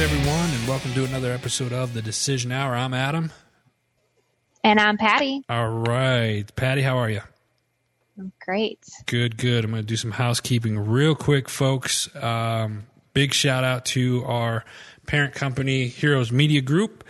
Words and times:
everyone, 0.00 0.48
and 0.50 0.66
welcome 0.66 0.94
to 0.94 1.04
another 1.04 1.30
episode 1.30 1.74
of 1.74 1.92
the 1.92 2.00
Decision 2.00 2.50
Hour. 2.52 2.74
I'm 2.74 2.94
Adam. 2.94 3.32
And 4.64 4.80
I'm 4.80 4.96
Patty. 4.96 5.44
All 5.46 5.68
right. 5.68 6.44
Patty, 6.56 6.80
how 6.80 6.96
are 6.96 7.10
you? 7.10 7.20
I'm 8.18 8.32
great. 8.42 8.78
Good, 9.04 9.36
good. 9.36 9.62
I'm 9.62 9.72
going 9.72 9.82
to 9.82 9.86
do 9.86 9.98
some 9.98 10.12
housekeeping 10.12 10.78
real 10.78 11.14
quick, 11.14 11.50
folks. 11.50 12.08
Um, 12.16 12.86
big 13.12 13.34
shout 13.34 13.62
out 13.62 13.84
to 13.86 14.24
our 14.24 14.64
parent 15.06 15.34
company, 15.34 15.88
Heroes 15.88 16.32
Media 16.32 16.62
Group, 16.62 17.04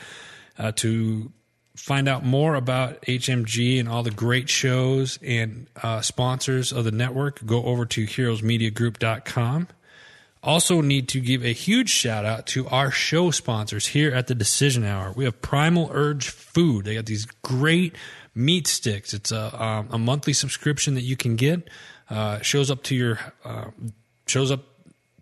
uh, 0.59 0.73
to 0.73 1.31
find 1.77 2.09
out 2.09 2.25
more 2.25 2.57
about 2.57 3.03
HMG 3.03 3.79
and 3.79 3.89
all 3.89 4.03
the 4.03 4.11
great 4.11 4.49
shows 4.49 5.17
and 5.23 5.69
uh, 5.81 6.01
sponsors 6.01 6.73
of 6.73 6.83
the 6.83 6.91
network. 6.91 7.47
Go 7.47 7.63
over 7.63 7.87
to 7.87 8.05
heroesmediagroup.com. 8.05 9.69
Also, 10.43 10.81
need 10.81 11.07
to 11.09 11.21
give 11.21 11.45
a 11.45 11.53
huge 11.53 11.91
shout 11.91 12.25
out 12.25 12.47
to 12.47 12.67
our 12.69 12.91
show 12.91 13.31
sponsors 13.31 13.89
here 13.89 14.15
at 14.15 14.27
the 14.27 14.35
Decision 14.35 14.85
Hour. 14.85 15.13
We 15.15 15.25
have 15.25 15.43
Primal 15.43 15.91
Urge 15.93 16.31
Food. 16.31 16.87
They 16.87 16.95
got 16.95 17.05
these 17.05 17.27
great 17.43 17.95
meat 18.35 18.67
sticks. 18.67 19.13
It's 19.13 19.33
a, 19.33 19.63
um, 19.63 19.89
a 19.91 19.99
monthly 19.99 20.33
subscription 20.33 20.95
that 20.95 21.03
you 21.03 21.15
can 21.17 21.37
get. 21.37 21.69
Uh, 22.09 22.41
shows 22.41 22.71
up 22.71 22.83
to 22.85 22.95
your 22.95 23.19
uh, 23.45 23.67
shows 24.27 24.51
up 24.51 24.61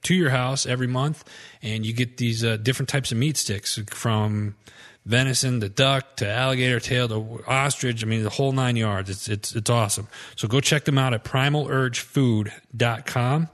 to 0.02 0.14
your 0.14 0.30
house 0.30 0.66
every 0.66 0.86
month, 0.86 1.24
and 1.62 1.84
you 1.84 1.92
get 1.92 2.16
these 2.16 2.44
uh, 2.44 2.56
different 2.56 2.88
types 2.88 3.10
of 3.10 3.18
meat 3.18 3.36
sticks 3.36 3.76
from 3.90 4.54
venison 5.04 5.58
to 5.60 5.68
duck 5.68 6.16
to 6.16 6.30
alligator 6.30 6.78
tail 6.80 7.08
to 7.08 7.42
ostrich. 7.46 8.02
I 8.04 8.06
mean, 8.06 8.22
the 8.22 8.30
whole 8.30 8.52
nine 8.52 8.76
yards. 8.76 9.10
It's 9.10 9.28
it's 9.28 9.56
it's 9.56 9.68
awesome. 9.68 10.06
So 10.36 10.46
go 10.46 10.60
check 10.60 10.84
them 10.84 10.96
out 10.96 11.12
at 11.12 11.24
primalurgefood.com. 11.24 13.48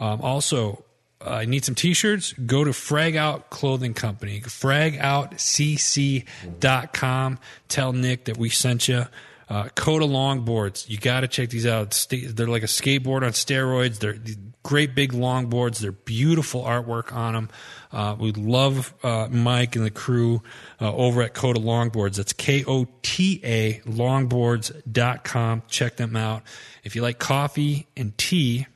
Um, 0.00 0.20
also, 0.20 0.84
uh, 1.24 1.42
need 1.46 1.64
some 1.64 1.74
t-shirts, 1.74 2.34
go 2.34 2.62
to 2.64 2.72
Frag 2.72 3.16
Out 3.16 3.50
Clothing 3.50 3.94
Company, 3.94 4.40
fragoutcc.com. 4.40 7.38
Tell 7.68 7.92
Nick 7.92 8.26
that 8.26 8.36
we 8.36 8.50
sent 8.50 8.88
you. 8.88 9.06
Uh, 9.46 9.68
Kota 9.74 10.06
longboards, 10.06 10.88
you 10.88 10.96
got 10.96 11.20
to 11.20 11.28
check 11.28 11.50
these 11.50 11.66
out. 11.66 12.06
They're 12.10 12.46
like 12.46 12.62
a 12.62 12.66
skateboard 12.66 13.22
on 13.22 13.32
steroids. 13.32 13.98
They're 13.98 14.16
great 14.62 14.94
big 14.94 15.12
longboards. 15.12 15.78
They're 15.78 15.92
beautiful 15.92 16.62
artwork 16.62 17.12
on 17.12 17.34
them. 17.34 17.50
Uh, 17.92 18.16
we 18.18 18.32
love 18.32 18.94
uh, 19.04 19.28
Mike 19.30 19.76
and 19.76 19.84
the 19.84 19.90
crew 19.90 20.42
uh, 20.80 20.92
over 20.92 21.22
at 21.22 21.34
Kota 21.34 21.60
Longboards. 21.60 22.16
That's 22.16 22.32
K 22.32 22.64
O 22.66 22.86
T 23.02 23.40
A 23.44 23.80
longboards.com. 23.86 25.62
Check 25.68 25.96
them 25.96 26.16
out. 26.16 26.42
If 26.82 26.96
you 26.96 27.02
like 27.02 27.18
coffee 27.18 27.86
and 27.96 28.16
tea, 28.18 28.66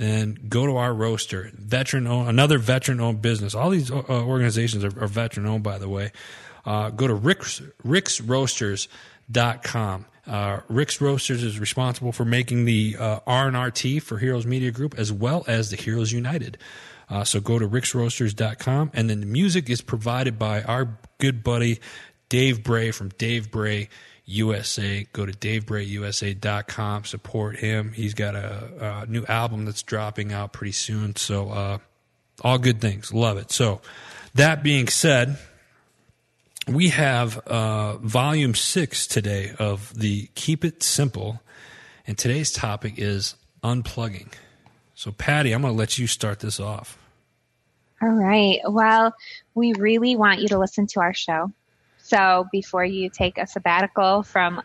then 0.00 0.38
go 0.48 0.66
to 0.66 0.76
our 0.76 0.94
roaster, 0.94 1.50
veteran 1.54 2.06
owned, 2.06 2.28
another 2.28 2.58
veteran 2.58 3.00
owned 3.00 3.22
business. 3.22 3.54
All 3.54 3.70
these 3.70 3.90
uh, 3.90 4.02
organizations 4.08 4.84
are, 4.84 5.02
are, 5.02 5.06
veteran 5.06 5.46
owned, 5.46 5.62
by 5.62 5.78
the 5.78 5.88
way. 5.88 6.12
Uh, 6.64 6.90
go 6.90 7.06
to 7.06 7.14
Rick's, 7.14 7.60
ricksroasters.com. 7.86 10.06
Uh, 10.26 10.60
Rick's 10.68 11.00
Roasters 11.00 11.42
is 11.42 11.58
responsible 11.58 12.12
for 12.12 12.24
making 12.24 12.64
the 12.64 12.96
uh, 12.98 13.20
R&R 13.26 13.70
tea 13.70 13.98
for 13.98 14.18
Heroes 14.18 14.46
Media 14.46 14.70
Group 14.70 14.98
as 14.98 15.12
well 15.12 15.44
as 15.48 15.70
the 15.70 15.76
Heroes 15.76 16.12
United. 16.12 16.58
Uh, 17.08 17.24
so 17.24 17.40
go 17.40 17.58
to 17.58 17.68
ricksroasters.com. 17.68 18.92
And 18.94 19.10
then 19.10 19.20
the 19.20 19.26
music 19.26 19.68
is 19.68 19.80
provided 19.80 20.38
by 20.38 20.62
our 20.62 20.98
good 21.18 21.42
buddy 21.42 21.80
Dave 22.28 22.62
Bray 22.62 22.92
from 22.92 23.08
Dave 23.10 23.50
Bray 23.50 23.88
USA. 24.30 25.06
Go 25.12 25.26
to 25.26 25.32
davebrayusa.com. 25.32 27.04
Support 27.04 27.58
him. 27.58 27.92
He's 27.92 28.14
got 28.14 28.34
a, 28.34 29.02
a, 29.02 29.06
new 29.06 29.24
album 29.26 29.64
that's 29.64 29.82
dropping 29.82 30.32
out 30.32 30.52
pretty 30.52 30.72
soon. 30.72 31.16
So, 31.16 31.50
uh, 31.50 31.78
all 32.42 32.58
good 32.58 32.80
things. 32.80 33.12
Love 33.12 33.36
it. 33.38 33.50
So, 33.50 33.80
that 34.34 34.62
being 34.62 34.88
said, 34.88 35.38
we 36.68 36.88
have 36.90 37.38
uh, 37.38 37.96
volume 37.98 38.54
six 38.54 39.06
today 39.06 39.52
of 39.58 39.92
the 39.98 40.28
Keep 40.34 40.64
It 40.64 40.82
Simple. 40.82 41.42
And 42.06 42.16
today's 42.16 42.52
topic 42.52 42.94
is 42.96 43.34
unplugging. 43.62 44.32
So, 44.94 45.12
Patty, 45.12 45.52
I'm 45.52 45.62
going 45.62 45.74
to 45.74 45.78
let 45.78 45.98
you 45.98 46.06
start 46.06 46.40
this 46.40 46.60
off. 46.60 46.98
All 48.02 48.08
right. 48.08 48.60
Well, 48.64 49.14
we 49.54 49.74
really 49.74 50.16
want 50.16 50.40
you 50.40 50.48
to 50.48 50.58
listen 50.58 50.86
to 50.88 51.00
our 51.00 51.12
show. 51.12 51.52
So 52.10 52.48
before 52.50 52.84
you 52.84 53.08
take 53.08 53.38
a 53.38 53.46
sabbatical 53.46 54.24
from 54.24 54.62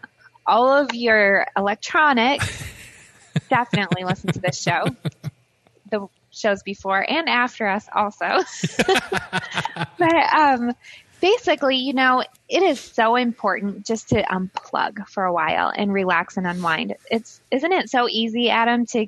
all 0.48 0.74
of 0.74 0.96
your 0.96 1.46
electronics, 1.56 2.64
definitely 3.50 4.04
listen 4.04 4.32
to 4.32 4.40
this 4.40 4.60
show. 4.60 4.86
The 5.92 6.08
shows 6.32 6.64
before 6.64 7.06
and 7.08 7.30
after 7.30 7.68
us 7.68 7.88
also. 7.94 8.26
but 10.00 10.34
um, 10.34 10.74
basically, 11.22 11.78
you 11.78 11.94
know, 11.94 12.24
it 12.50 12.64
is 12.64 12.80
so 12.80 13.16
important 13.16 13.86
just 13.86 14.10
to 14.10 14.24
unplug 14.24 15.08
for 15.08 15.24
a 15.24 15.32
while 15.32 15.72
and 15.76 15.94
relax 15.94 16.38
and 16.38 16.48
unwind. 16.48 16.96
It's 17.12 17.40
isn't 17.52 17.72
it 17.72 17.92
so 17.92 18.10
easy, 18.10 18.50
Adam, 18.50 18.88
to 18.88 19.06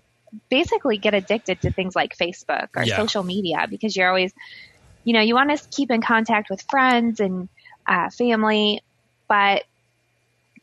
basically 0.50 0.98
get 0.98 1.16
addicted 1.16 1.62
to 1.62 1.72
things 1.72 1.96
like 1.96 2.16
Facebook 2.16 2.68
or 2.76 2.84
yeah. 2.84 2.98
social 2.98 3.24
media 3.24 3.66
because 3.68 3.96
you're 3.96 4.08
always 4.08 4.32
you 5.04 5.14
know, 5.14 5.22
you 5.22 5.36
want 5.36 5.58
to 5.58 5.68
keep 5.70 5.90
in 5.90 6.02
contact 6.02 6.50
with 6.50 6.62
friends 6.64 7.22
and 7.22 7.48
uh, 7.88 8.10
family. 8.10 8.82
But 9.28 9.64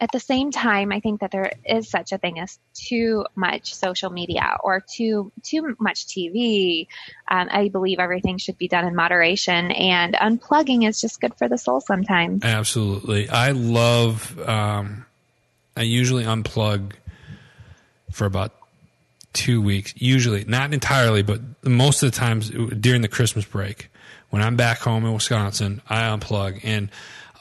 at 0.01 0.11
the 0.13 0.21
same 0.21 0.51
time, 0.51 0.93
I 0.93 1.01
think 1.01 1.21
that 1.21 1.31
there 1.31 1.53
is 1.65 1.89
such 1.89 2.13
a 2.13 2.19
thing 2.19 2.39
as 2.39 2.59
too 2.75 3.25
much 3.35 3.75
social 3.75 4.11
media 4.11 4.57
or 4.63 4.81
too 4.81 5.33
too 5.43 5.77
much 5.79 6.07
TV. 6.07 6.89
Um, 7.29 7.49
I 7.51 7.69
believe 7.69 7.99
everything 7.99 8.39
should 8.39 8.59
be 8.59 8.69
done 8.69 8.87
in 8.87 8.95
moderation, 8.95 9.71
and 9.71 10.15
unplugging 10.15 10.89
is 10.89 11.01
just 11.01 11.21
good 11.21 11.35
for 11.37 11.49
the 11.49 11.59
soul 11.59 11.81
sometimes. 11.81 12.45
Absolutely, 12.45 13.29
I 13.29 13.53
love. 13.53 14.39
Um, 14.47 15.07
I 15.77 15.83
usually 15.83 16.25
unplug 16.25 16.93
for 18.11 18.27
about 18.27 18.53
two 19.35 19.61
weeks. 19.61 19.93
Usually, 19.97 20.45
not 20.45 20.73
entirely, 20.73 21.23
but 21.23 21.41
most 21.63 22.03
of 22.03 22.11
the 22.11 22.17
times 22.17 22.51
during 22.51 23.03
the 23.03 23.09
Christmas 23.09 23.45
break 23.45 23.91
when 24.35 24.43
I'm 24.43 24.57
back 24.57 24.79
home 24.79 25.05
in 25.05 25.13
Wisconsin, 25.13 25.81
I 25.89 26.03
unplug. 26.03 26.59
And 26.65 26.91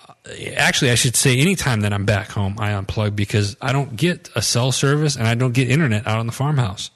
uh, 0.08 0.32
actually, 0.56 0.92
I 0.92 0.96
should 0.96 1.16
say 1.16 1.40
anytime 1.40 1.82
that 1.82 1.92
I'm 1.92 2.06
back 2.06 2.30
home, 2.30 2.56
I 2.60 2.72
unplug 2.74 3.16
because 3.16 3.58
I 3.64 3.72
don't 3.72 3.96
get 3.96 4.30
a 4.36 4.44
cell 4.44 4.72
service 4.72 5.16
and 5.16 5.28
I 5.28 5.34
don't 5.34 5.54
get 5.54 5.72
internet 5.72 6.06
out 6.06 6.20
on 6.20 6.28
the 6.28 6.32
farmhouse 6.32 6.92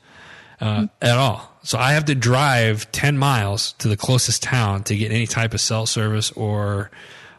uh, 0.61 0.65
mm-hmm. 0.65 0.85
at 1.01 1.17
all. 1.17 1.51
So 1.63 1.79
I 1.79 1.93
have 1.93 2.05
to 2.05 2.13
drive 2.13 2.91
10 2.91 3.17
miles 3.17 3.73
to 3.79 3.87
the 3.87 3.97
closest 3.97 4.43
town 4.43 4.83
to 4.83 4.95
get 4.95 5.11
any 5.11 5.25
type 5.25 5.55
of 5.55 5.61
cell 5.61 5.87
service 5.87 6.31
or, 6.31 6.91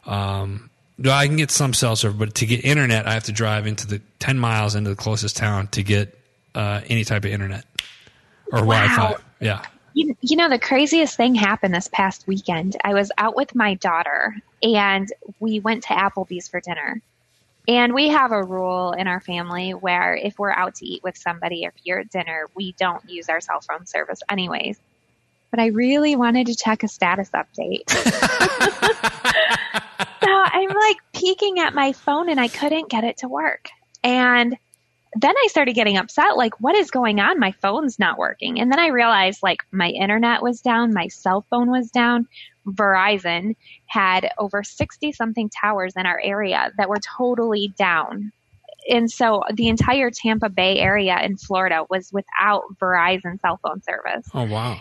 um, 0.05 0.69
I 1.05 1.29
can 1.29 1.37
get 1.37 1.53
some 1.53 1.73
cell 1.73 1.95
service, 1.95 2.19
but 2.19 2.35
to 2.35 2.47
get 2.47 2.65
internet, 2.65 3.07
I 3.07 3.13
have 3.13 3.25
to 3.25 3.33
drive 3.33 3.69
into 3.69 3.87
the 3.87 4.03
10 4.19 4.37
miles 4.37 4.75
into 4.75 4.91
the 4.91 4.97
closest 4.97 5.37
town 5.37 5.69
to 5.69 5.85
get 5.85 6.18
uh, 6.59 6.81
any 6.89 7.05
type 7.05 7.25
of 7.25 7.31
internet 7.31 7.65
or 8.53 8.65
wow. 8.65 8.87
Wi 8.87 8.97
Fi. 8.97 9.15
Yeah. 9.41 9.63
You, 9.95 10.17
you 10.21 10.37
know, 10.37 10.49
the 10.49 10.59
craziest 10.59 11.17
thing 11.17 11.35
happened 11.35 11.75
this 11.75 11.89
past 11.93 12.27
weekend. 12.27 12.77
I 12.85 12.95
was 12.95 13.11
out 13.17 13.37
with 13.37 13.55
my 13.55 13.75
daughter 13.75 14.37
and 14.63 15.11
we 15.39 15.61
went 15.61 15.85
to 15.85 15.91
Applebee's 15.91 16.49
for 16.49 16.61
dinner. 16.61 17.01
And 17.69 17.95
we 17.95 18.09
have 18.09 18.33
a 18.33 18.43
rule 18.43 18.93
in 18.93 19.07
our 19.07 19.21
family 19.21 19.73
where 19.73 20.17
if 20.17 20.39
we're 20.39 20.53
out 20.53 20.77
to 20.77 20.87
eat 20.87 21.03
with 21.03 21.17
somebody, 21.17 21.65
if 21.65 21.75
you're 21.85 22.01
at 22.01 22.11
dinner, 22.11 22.49
we 22.55 22.73
don't 22.73 23.09
use 23.09 23.29
our 23.29 23.41
cell 23.41 23.61
phone 23.61 23.87
service 23.87 24.21
anyways. 24.29 24.79
But 25.51 25.61
I 25.61 25.67
really 25.67 26.17
wanted 26.17 26.49
to 26.49 26.57
check 26.57 26.83
a 26.83 26.89
status 26.89 27.31
update. 27.31 27.89
so 30.21 30.29
I'm 30.29 30.71
like 30.71 30.97
peeking 31.13 31.61
at 31.61 31.75
my 31.75 31.93
phone 31.93 32.29
and 32.29 32.41
I 32.41 32.49
couldn't 32.49 32.91
get 32.91 33.05
it 33.05 33.19
to 33.19 33.29
work. 33.29 33.69
And 34.03 34.57
then 35.15 35.35
I 35.37 35.47
started 35.49 35.75
getting 35.75 35.97
upset, 35.97 36.37
like, 36.37 36.61
what 36.61 36.77
is 36.77 36.91
going 36.91 37.21
on? 37.21 37.39
My 37.39 37.53
phone's 37.53 37.99
not 37.99 38.19
working. 38.19 38.61
And 38.61 38.71
then 38.71 38.79
I 38.79 38.89
realized, 38.89 39.43
like, 39.43 39.63
my 39.71 39.89
internet 39.89 40.43
was 40.43 40.61
down, 40.61 40.93
my 40.93 41.09
cell 41.09 41.45
phone 41.51 41.71
was 41.71 41.91
down. 41.91 42.27
Verizon 42.67 43.57
had 43.87 44.31
over 44.39 44.63
60 44.63 45.13
something 45.13 45.49
towers 45.49 45.95
in 45.97 46.05
our 46.05 46.21
area 46.23 46.71
that 46.77 46.89
were 46.89 47.01
totally 47.17 47.73
down. 47.79 48.33
And 48.91 49.11
so 49.11 49.43
the 49.53 49.69
entire 49.69 50.11
Tampa 50.11 50.49
Bay 50.49 50.79
area 50.79 51.19
in 51.23 51.37
Florida 51.37 51.85
was 51.89 52.13
without 52.13 52.63
Verizon 52.81 53.41
cell 53.41 53.59
phone 53.63 53.83
service. 53.83 54.29
Oh, 54.35 54.45
wow. 54.45 54.81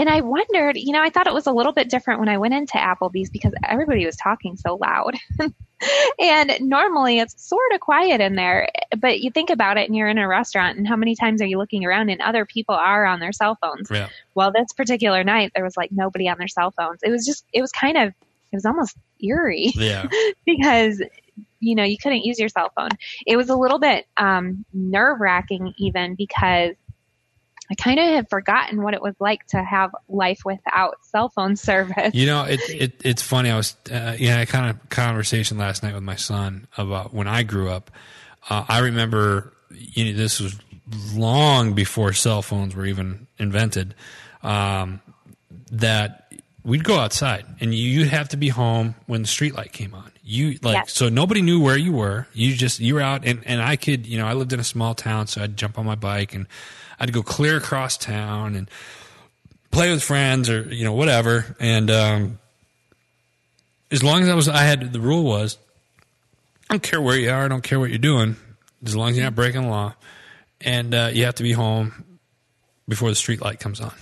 And 0.00 0.08
I 0.08 0.22
wondered, 0.22 0.78
you 0.78 0.92
know, 0.92 1.02
I 1.02 1.10
thought 1.10 1.26
it 1.26 1.34
was 1.34 1.46
a 1.46 1.52
little 1.52 1.74
bit 1.74 1.90
different 1.90 2.20
when 2.20 2.30
I 2.30 2.38
went 2.38 2.54
into 2.54 2.78
Applebee's 2.78 3.28
because 3.28 3.52
everybody 3.62 4.06
was 4.06 4.16
talking 4.16 4.56
so 4.56 4.76
loud. 4.76 5.14
and 6.18 6.56
normally 6.62 7.18
it's 7.18 7.46
sort 7.46 7.74
of 7.74 7.80
quiet 7.80 8.22
in 8.22 8.34
there, 8.34 8.70
but 8.96 9.20
you 9.20 9.30
think 9.30 9.50
about 9.50 9.76
it 9.76 9.86
and 9.88 9.94
you're 9.94 10.08
in 10.08 10.16
a 10.16 10.26
restaurant 10.26 10.78
and 10.78 10.88
how 10.88 10.96
many 10.96 11.14
times 11.14 11.42
are 11.42 11.46
you 11.46 11.58
looking 11.58 11.84
around 11.84 12.08
and 12.08 12.22
other 12.22 12.46
people 12.46 12.74
are 12.74 13.04
on 13.04 13.20
their 13.20 13.30
cell 13.30 13.58
phones? 13.60 13.90
Yeah. 13.90 14.08
Well, 14.34 14.50
this 14.50 14.72
particular 14.72 15.22
night 15.22 15.52
there 15.54 15.64
was 15.64 15.76
like 15.76 15.92
nobody 15.92 16.30
on 16.30 16.38
their 16.38 16.48
cell 16.48 16.70
phones. 16.70 17.00
It 17.02 17.10
was 17.10 17.26
just, 17.26 17.44
it 17.52 17.60
was 17.60 17.70
kind 17.70 17.98
of, 17.98 18.08
it 18.08 18.56
was 18.56 18.64
almost 18.64 18.96
eerie. 19.22 19.70
Yeah. 19.74 20.08
because 20.46 21.02
you 21.62 21.74
know, 21.74 21.84
you 21.84 21.98
couldn't 21.98 22.24
use 22.24 22.38
your 22.38 22.48
cell 22.48 22.72
phone. 22.74 22.88
It 23.26 23.36
was 23.36 23.50
a 23.50 23.54
little 23.54 23.78
bit 23.78 24.06
um, 24.16 24.64
nerve 24.72 25.20
wracking 25.20 25.74
even 25.76 26.14
because 26.14 26.74
I 27.70 27.74
kind 27.74 28.00
of 28.00 28.06
had 28.06 28.28
forgotten 28.28 28.82
what 28.82 28.94
it 28.94 29.00
was 29.02 29.14
like 29.20 29.46
to 29.48 29.62
have 29.62 29.94
life 30.08 30.40
without 30.44 30.96
cell 31.04 31.28
phone 31.28 31.54
service. 31.56 32.12
You 32.14 32.26
know, 32.26 32.44
it, 32.44 32.60
it 32.68 32.92
it's 33.04 33.22
funny. 33.22 33.50
I 33.50 33.56
was 33.56 33.76
uh, 33.90 34.16
yeah, 34.18 34.40
I 34.40 34.44
kind 34.44 34.70
of 34.70 34.88
conversation 34.88 35.56
last 35.58 35.82
night 35.82 35.94
with 35.94 36.02
my 36.02 36.16
son 36.16 36.66
about 36.76 37.14
when 37.14 37.28
I 37.28 37.42
grew 37.44 37.70
up. 37.70 37.90
Uh, 38.48 38.64
I 38.68 38.78
remember 38.80 39.52
you 39.70 40.06
know 40.06 40.16
this 40.18 40.40
was 40.40 40.58
long 41.14 41.74
before 41.74 42.12
cell 42.12 42.42
phones 42.42 42.74
were 42.74 42.86
even 42.86 43.26
invented. 43.38 43.94
Um, 44.42 45.00
that 45.72 46.32
we'd 46.64 46.82
go 46.84 46.98
outside 46.98 47.44
and 47.60 47.74
you'd 47.74 48.08
have 48.08 48.30
to 48.30 48.36
be 48.36 48.48
home 48.48 48.94
when 49.06 49.22
the 49.22 49.28
street 49.28 49.54
light 49.54 49.72
came 49.72 49.94
on. 49.94 50.10
You 50.22 50.58
like 50.62 50.74
Yes. 50.74 50.92
so 50.92 51.08
nobody 51.08 51.42
knew 51.42 51.60
where 51.62 51.76
you 51.76 51.92
were. 51.92 52.26
You 52.32 52.54
just 52.54 52.80
you 52.80 52.94
were 52.94 53.00
out 53.00 53.24
and 53.24 53.42
and 53.46 53.62
I 53.62 53.76
could 53.76 54.06
you 54.06 54.18
know 54.18 54.26
I 54.26 54.32
lived 54.32 54.52
in 54.52 54.60
a 54.60 54.64
small 54.64 54.94
town 54.94 55.26
so 55.26 55.42
I'd 55.42 55.56
jump 55.56 55.78
on 55.78 55.86
my 55.86 55.94
bike 55.94 56.34
and 56.34 56.46
I'd 57.00 57.12
go 57.12 57.22
clear 57.22 57.56
across 57.56 57.96
town 57.96 58.54
and 58.54 58.70
play 59.70 59.90
with 59.90 60.02
friends 60.02 60.50
or 60.50 60.62
you 60.72 60.84
know 60.84 60.92
whatever. 60.92 61.56
And 61.58 61.90
um, 61.90 62.38
as 63.90 64.02
long 64.02 64.22
as 64.22 64.28
I 64.28 64.34
was 64.34 64.48
I 64.48 64.62
had 64.62 64.92
the 64.92 65.00
rule 65.00 65.24
was 65.24 65.56
I 66.68 66.74
don't 66.74 66.82
care 66.82 67.00
where 67.00 67.16
you 67.16 67.30
are. 67.30 67.44
I 67.44 67.48
don't 67.48 67.64
care 67.64 67.80
what 67.80 67.90
you're 67.90 67.98
doing. 67.98 68.36
As 68.84 68.94
long 68.94 69.10
as 69.10 69.16
you're 69.16 69.24
not 69.24 69.34
breaking 69.34 69.62
the 69.62 69.68
law. 69.68 69.94
And 70.60 70.94
uh, 70.94 71.10
you 71.12 71.24
have 71.24 71.36
to 71.36 71.42
be 71.42 71.52
home 71.52 72.18
before 72.86 73.08
the 73.08 73.14
street 73.14 73.40
light 73.40 73.60
comes 73.60 73.80
on. 73.80 73.92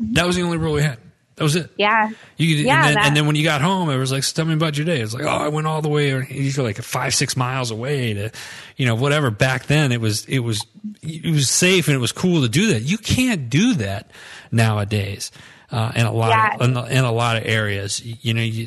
That 0.00 0.26
was 0.26 0.36
the 0.36 0.42
only 0.42 0.56
rule 0.56 0.72
we 0.72 0.82
had. 0.82 0.98
That 1.42 1.44
was 1.44 1.56
it. 1.56 1.70
Yeah. 1.76 2.10
You 2.36 2.46
Yeah, 2.56 2.76
and, 2.76 2.84
then, 2.84 2.94
that- 2.94 3.06
and 3.06 3.16
then 3.16 3.26
when 3.26 3.34
you 3.34 3.42
got 3.42 3.60
home, 3.62 3.90
it 3.90 3.96
was 3.96 4.12
like, 4.12 4.24
tell 4.24 4.44
me 4.44 4.54
about 4.54 4.76
your 4.76 4.86
day. 4.86 5.00
It's 5.00 5.12
like, 5.12 5.24
oh, 5.24 5.28
I 5.28 5.48
went 5.48 5.66
all 5.66 5.82
the 5.82 5.88
way, 5.88 6.12
or 6.12 6.22
usually 6.22 6.68
like 6.68 6.76
five, 6.82 7.14
six 7.16 7.36
miles 7.36 7.72
away 7.72 8.14
to, 8.14 8.30
you 8.76 8.86
know, 8.86 8.94
whatever. 8.94 9.30
Back 9.32 9.66
then, 9.66 9.90
it 9.90 10.00
was, 10.00 10.24
it 10.26 10.38
was, 10.38 10.64
it 11.02 11.32
was 11.32 11.50
safe 11.50 11.88
and 11.88 11.96
it 11.96 11.98
was 11.98 12.12
cool 12.12 12.42
to 12.42 12.48
do 12.48 12.68
that. 12.74 12.82
You 12.82 12.96
can't 12.96 13.50
do 13.50 13.74
that 13.74 14.10
nowadays. 14.52 15.32
Uh, 15.70 15.90
in 15.96 16.04
a 16.06 16.12
lot 16.12 16.28
Yeah. 16.30 16.54
of, 16.54 16.60
in, 16.60 16.76
a- 16.76 16.86
in 16.98 17.04
a 17.04 17.12
lot 17.12 17.36
of 17.38 17.44
areas, 17.46 18.00
you 18.04 18.34
know, 18.34 18.42
you, 18.42 18.66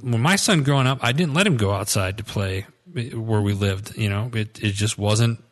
when 0.00 0.20
my 0.20 0.34
son 0.36 0.62
growing 0.62 0.86
up, 0.86 0.98
I 1.02 1.12
didn't 1.12 1.34
let 1.34 1.46
him 1.46 1.56
go 1.56 1.72
outside 1.72 2.16
to 2.18 2.24
play 2.24 2.66
where 3.14 3.42
we 3.42 3.52
lived. 3.52 3.96
You 3.98 4.08
know, 4.08 4.30
it 4.34 4.58
it 4.62 4.72
just 4.72 4.96
wasn't 4.98 5.44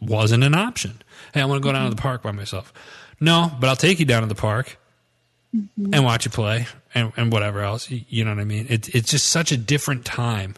wasn't 0.00 0.44
an 0.44 0.54
option. 0.54 1.02
Hey, 1.34 1.40
I 1.40 1.44
want 1.46 1.60
to 1.60 1.66
go 1.66 1.72
down 1.72 1.90
to 1.90 1.94
the 1.94 2.00
park 2.00 2.22
by 2.22 2.30
myself. 2.30 2.72
No, 3.20 3.50
but 3.60 3.68
I'll 3.68 3.74
take 3.76 3.98
you 3.98 4.06
down 4.06 4.22
to 4.22 4.28
the 4.28 4.34
park 4.36 4.78
and 5.92 6.04
watch 6.04 6.24
you 6.24 6.30
play 6.30 6.66
and, 6.94 7.12
and 7.16 7.32
whatever 7.32 7.60
else. 7.60 7.90
You, 7.90 8.02
you 8.08 8.24
know 8.24 8.30
what 8.30 8.40
I 8.40 8.44
mean? 8.44 8.66
It, 8.68 8.94
it's 8.94 9.10
just 9.10 9.28
such 9.28 9.52
a 9.52 9.56
different 9.56 10.04
time. 10.04 10.54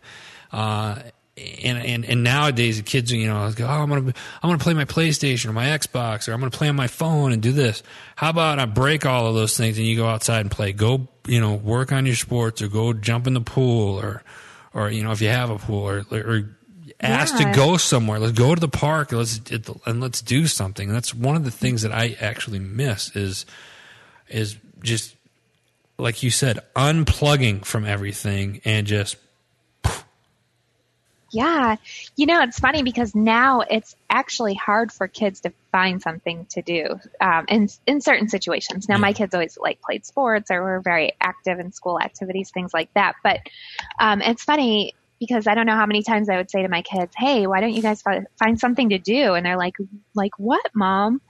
Uh, 0.52 1.00
and, 1.36 1.78
and, 1.78 2.04
and 2.06 2.24
nowadays 2.24 2.78
the 2.78 2.82
kids, 2.82 3.12
you 3.12 3.26
know, 3.26 3.50
go, 3.52 3.66
oh, 3.66 3.68
I'm 3.68 3.88
going 3.90 4.12
to, 4.12 4.14
I'm 4.42 4.58
to 4.58 4.62
play 4.62 4.72
my 4.72 4.86
PlayStation 4.86 5.50
or 5.50 5.52
my 5.52 5.66
Xbox 5.66 6.28
or 6.28 6.32
I'm 6.32 6.40
going 6.40 6.50
to 6.50 6.56
play 6.56 6.68
on 6.68 6.76
my 6.76 6.86
phone 6.86 7.32
and 7.32 7.42
do 7.42 7.52
this. 7.52 7.82
How 8.16 8.30
about 8.30 8.58
I 8.58 8.64
break 8.64 9.04
all 9.04 9.26
of 9.26 9.34
those 9.34 9.56
things 9.56 9.76
and 9.76 9.86
you 9.86 9.96
go 9.96 10.06
outside 10.06 10.40
and 10.40 10.50
play, 10.50 10.72
go, 10.72 11.08
you 11.26 11.40
know, 11.40 11.54
work 11.54 11.92
on 11.92 12.06
your 12.06 12.14
sports 12.14 12.62
or 12.62 12.68
go 12.68 12.94
jump 12.94 13.26
in 13.26 13.34
the 13.34 13.42
pool 13.42 14.00
or, 14.00 14.22
or, 14.72 14.90
you 14.90 15.04
know, 15.04 15.12
if 15.12 15.20
you 15.20 15.28
have 15.28 15.50
a 15.50 15.58
pool 15.58 15.86
or, 15.86 16.06
or 16.10 16.56
ask 17.00 17.36
to 17.36 17.52
go 17.54 17.76
somewhere. 17.76 18.18
Let's 18.18 18.38
go 18.38 18.54
to 18.54 18.60
the 18.60 18.68
park. 18.68 19.12
Let's, 19.12 19.38
and 19.84 20.00
let's 20.00 20.22
do 20.22 20.46
something. 20.46 20.88
That's 20.88 21.14
one 21.14 21.36
of 21.36 21.44
the 21.44 21.50
things 21.50 21.82
that 21.82 21.92
I 21.92 22.16
actually 22.18 22.60
miss 22.60 23.14
is, 23.14 23.44
is 24.28 24.56
just 24.86 25.14
like 25.98 26.22
you 26.22 26.30
said, 26.30 26.60
unplugging 26.74 27.64
from 27.64 27.84
everything 27.84 28.60
and 28.64 28.86
just 28.86 29.16
Yeah. 31.32 31.76
You 32.14 32.26
know, 32.26 32.42
it's 32.42 32.58
funny 32.58 32.82
because 32.82 33.14
now 33.14 33.60
it's 33.60 33.96
actually 34.08 34.54
hard 34.54 34.92
for 34.92 35.08
kids 35.08 35.40
to 35.40 35.52
find 35.72 36.00
something 36.00 36.46
to 36.50 36.62
do 36.62 37.00
um, 37.20 37.46
in, 37.48 37.68
in 37.86 38.00
certain 38.00 38.28
situations. 38.28 38.88
Now, 38.88 38.94
Yeah. 38.94 39.00
my 39.00 39.12
kids 39.12 39.34
always 39.34 39.58
like 39.60 39.80
played 39.82 40.06
sports 40.06 40.50
or 40.50 40.62
were 40.62 40.80
very 40.80 41.12
active 41.20 41.58
in 41.58 41.72
school 41.72 42.00
activities, 42.00 42.50
things 42.50 42.72
like 42.72 42.92
that. 42.94 43.16
But 43.22 43.40
um, 43.98 44.22
it's 44.22 44.44
funny 44.44 44.94
because 45.18 45.46
I 45.46 45.54
don't 45.54 45.66
know 45.66 45.74
how 45.74 45.86
many 45.86 46.02
times 46.02 46.28
I 46.28 46.36
would 46.36 46.50
say 46.50 46.62
to 46.62 46.68
my 46.68 46.82
kids, 46.82 47.12
"Hey, 47.16 47.46
why 47.46 47.60
don't 47.60 47.72
you 47.72 47.82
guys 47.82 48.02
fi- 48.02 48.26
find 48.38 48.58
something 48.58 48.90
to 48.90 48.98
do?" 48.98 49.34
And 49.34 49.44
they're 49.44 49.56
like, 49.56 49.74
"Like 50.14 50.32
what, 50.38 50.64
mom?" 50.74 51.20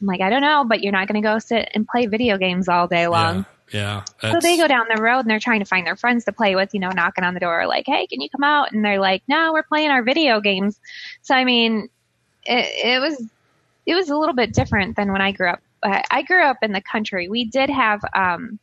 I'm 0.00 0.06
like, 0.06 0.20
"I 0.20 0.30
don't 0.30 0.42
know, 0.42 0.64
but 0.66 0.82
you're 0.82 0.92
not 0.92 1.08
going 1.08 1.20
to 1.20 1.26
go 1.26 1.38
sit 1.38 1.70
and 1.74 1.86
play 1.86 2.06
video 2.06 2.38
games 2.38 2.68
all 2.68 2.86
day 2.88 3.06
long." 3.06 3.46
yeah, 3.72 4.02
yeah. 4.22 4.32
So 4.32 4.40
they 4.40 4.56
go 4.56 4.68
down 4.68 4.86
the 4.94 5.02
road 5.02 5.20
and 5.20 5.30
they're 5.30 5.40
trying 5.40 5.60
to 5.60 5.66
find 5.66 5.86
their 5.86 5.96
friends 5.96 6.24
to 6.26 6.32
play 6.32 6.54
with, 6.54 6.70
you 6.74 6.80
know, 6.80 6.90
knocking 6.90 7.24
on 7.24 7.34
the 7.34 7.40
door 7.40 7.66
like, 7.66 7.84
"Hey, 7.86 8.06
can 8.06 8.20
you 8.20 8.28
come 8.30 8.44
out?" 8.44 8.72
And 8.72 8.84
they're 8.84 9.00
like, 9.00 9.22
"No, 9.28 9.52
we're 9.52 9.62
playing 9.62 9.90
our 9.90 10.02
video 10.02 10.40
games." 10.40 10.78
So 11.22 11.34
I 11.34 11.44
mean, 11.44 11.88
it, 12.44 12.96
it 12.96 13.00
was 13.00 13.22
it 13.86 13.94
was 13.94 14.10
a 14.10 14.16
little 14.16 14.34
bit 14.34 14.52
different 14.52 14.96
than 14.96 15.12
when 15.12 15.20
I 15.20 15.32
grew 15.32 15.50
up. 15.50 15.60
I 15.82 16.02
I 16.10 16.22
grew 16.22 16.42
up 16.42 16.58
in 16.62 16.72
the 16.72 16.82
country. 16.82 17.28
We 17.28 17.44
did 17.44 17.70
have 17.70 18.00
um 18.14 18.58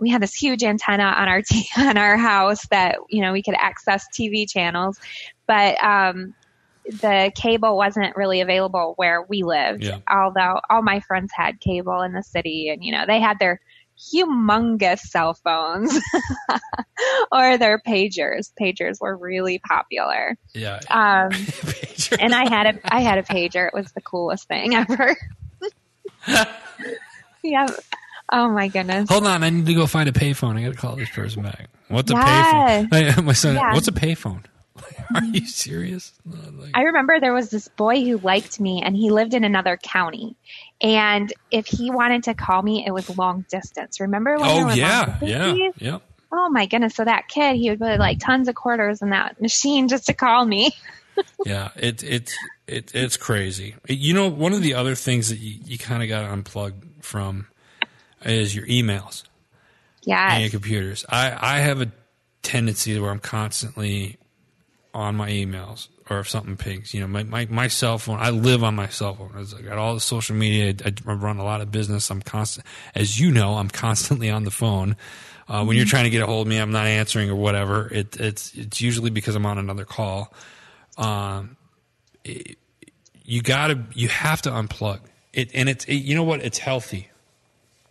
we 0.00 0.10
had 0.10 0.22
this 0.22 0.34
huge 0.34 0.64
antenna 0.64 1.04
on 1.04 1.28
our 1.28 1.42
t- 1.48 1.68
on 1.76 1.96
our 1.96 2.16
house 2.16 2.66
that, 2.68 2.96
you 3.08 3.22
know, 3.22 3.32
we 3.32 3.42
could 3.42 3.54
access 3.56 4.06
TV 4.12 4.50
channels, 4.50 4.98
but 5.46 5.82
um 5.84 6.34
the 6.86 7.30
cable 7.36 7.76
wasn't 7.76 8.16
really 8.16 8.40
available 8.40 8.94
where 8.96 9.22
we 9.22 9.42
lived. 9.42 9.84
Yeah. 9.84 9.98
Although 10.10 10.60
all 10.70 10.82
my 10.82 11.00
friends 11.00 11.30
had 11.32 11.60
cable 11.60 12.00
in 12.00 12.12
the 12.12 12.22
city 12.22 12.70
and 12.70 12.82
you 12.82 12.90
know, 12.90 13.04
they 13.06 13.20
had 13.20 13.38
their 13.38 13.60
humongous 14.00 15.00
cell 15.00 15.34
phones 15.34 15.92
or 17.32 17.58
their 17.58 17.78
pagers. 17.86 18.50
Pagers 18.58 19.00
were 19.00 19.16
really 19.16 19.58
popular. 19.58 20.36
yeah. 20.54 20.80
Um, 20.88 21.30
and 22.18 22.34
I 22.34 22.48
had 22.48 22.66
a 22.74 22.94
I 22.94 23.00
had 23.00 23.18
a 23.18 23.22
pager. 23.22 23.68
It 23.68 23.74
was 23.74 23.92
the 23.92 24.00
coolest 24.00 24.48
thing 24.48 24.74
ever. 24.74 25.16
yeah. 27.42 27.66
Oh 28.32 28.48
my 28.48 28.68
goodness. 28.68 29.08
Hold 29.08 29.26
on, 29.26 29.42
I 29.42 29.50
need 29.50 29.66
to 29.66 29.74
go 29.74 29.86
find 29.86 30.08
a 30.08 30.12
payphone. 30.12 30.56
I 30.56 30.62
got 30.62 30.72
to 30.72 30.78
call 30.78 30.96
this 30.96 31.10
person 31.10 31.42
back. 31.42 31.68
What's 31.88 32.10
a 32.10 32.14
payphone? 32.14 33.24
My 33.24 33.32
son, 33.32 33.56
Yeah. 33.56 33.74
what's 33.74 33.88
a 33.88 33.92
payphone? 33.92 34.44
Are 35.14 35.24
you 35.24 35.44
serious? 35.46 36.12
Like- 36.24 36.70
I 36.74 36.82
remember 36.82 37.18
there 37.20 37.34
was 37.34 37.50
this 37.50 37.66
boy 37.68 38.02
who 38.04 38.18
liked 38.18 38.60
me 38.60 38.82
and 38.82 38.96
he 38.96 39.10
lived 39.10 39.34
in 39.34 39.42
another 39.44 39.76
county. 39.76 40.36
And 40.80 41.32
if 41.50 41.66
he 41.66 41.90
wanted 41.90 42.24
to 42.24 42.34
call 42.34 42.62
me, 42.62 42.86
it 42.86 42.92
was 42.92 43.16
long 43.18 43.44
distance. 43.50 44.00
Remember 44.00 44.36
when 44.38 44.48
oh 44.48 44.70
yeah, 44.72 45.18
yeah, 45.20 45.70
yep. 45.78 46.02
Oh 46.32 46.48
my 46.48 46.66
goodness. 46.66 46.94
So 46.94 47.04
that 47.04 47.26
kid, 47.28 47.56
he 47.56 47.68
would 47.70 47.80
put 47.80 47.98
like 47.98 48.20
tons 48.20 48.46
of 48.48 48.54
quarters 48.54 49.02
in 49.02 49.10
that 49.10 49.40
machine 49.42 49.88
just 49.88 50.06
to 50.06 50.14
call 50.14 50.44
me. 50.44 50.70
Yeah, 51.44 51.68
it, 51.76 52.02
it's 52.02 52.34
it, 52.66 52.94
it's 52.94 53.18
crazy. 53.18 53.74
You 53.86 54.14
know, 54.14 54.28
one 54.28 54.54
of 54.54 54.62
the 54.62 54.72
other 54.72 54.94
things 54.94 55.28
that 55.28 55.38
you, 55.38 55.58
you 55.66 55.76
kind 55.76 56.02
of 56.02 56.08
got 56.08 56.22
to 56.22 56.28
unplug 56.34 56.72
from 57.02 57.46
is 58.24 58.54
your 58.54 58.66
emails 58.66 59.24
Yeah. 60.02 60.32
and 60.34 60.42
your 60.42 60.50
computers. 60.50 61.04
I, 61.08 61.36
I 61.56 61.58
have 61.60 61.80
a 61.80 61.90
tendency 62.42 62.98
where 62.98 63.10
I'm 63.10 63.18
constantly 63.20 64.16
on 64.94 65.14
my 65.16 65.30
emails 65.30 65.88
or 66.08 66.20
if 66.20 66.28
something 66.28 66.56
pings. 66.56 66.92
You 66.92 67.00
know, 67.00 67.06
my, 67.06 67.22
my, 67.22 67.46
my 67.50 67.68
cell 67.68 67.98
phone, 67.98 68.18
I 68.18 68.30
live 68.30 68.64
on 68.64 68.74
my 68.74 68.88
cell 68.88 69.14
phone. 69.14 69.30
I 69.36 69.62
got 69.62 69.78
all 69.78 69.94
the 69.94 70.00
social 70.00 70.34
media. 70.36 70.74
I, 70.84 70.92
I 71.06 71.12
run 71.12 71.38
a 71.38 71.44
lot 71.44 71.60
of 71.60 71.70
business. 71.70 72.10
I'm 72.10 72.20
constant, 72.22 72.66
as 72.94 73.20
you 73.20 73.30
know, 73.30 73.54
I'm 73.54 73.68
constantly 73.68 74.28
on 74.30 74.44
the 74.44 74.50
phone. 74.50 74.96
Uh, 75.48 75.64
when 75.64 75.76
you're 75.76 75.86
trying 75.86 76.04
to 76.04 76.10
get 76.10 76.22
a 76.22 76.26
hold 76.26 76.46
of 76.46 76.50
me, 76.50 76.58
I'm 76.58 76.70
not 76.72 76.86
answering 76.86 77.28
or 77.30 77.34
whatever. 77.36 77.88
It, 77.92 78.16
it's, 78.20 78.54
it's 78.54 78.80
usually 78.80 79.10
because 79.10 79.34
I'm 79.34 79.46
on 79.46 79.58
another 79.58 79.84
call. 79.84 80.32
Um, 80.96 81.56
it- 82.24 82.56
you 83.24 83.42
gotta, 83.42 83.84
you 83.94 84.08
have 84.08 84.42
to 84.42 84.50
unplug 84.50 84.98
it. 85.32 85.50
And 85.54 85.68
it's, 85.68 85.84
it, 85.84 85.94
you 85.96 86.16
know 86.16 86.24
what? 86.24 86.40
It's 86.42 86.58
healthy 86.58 87.08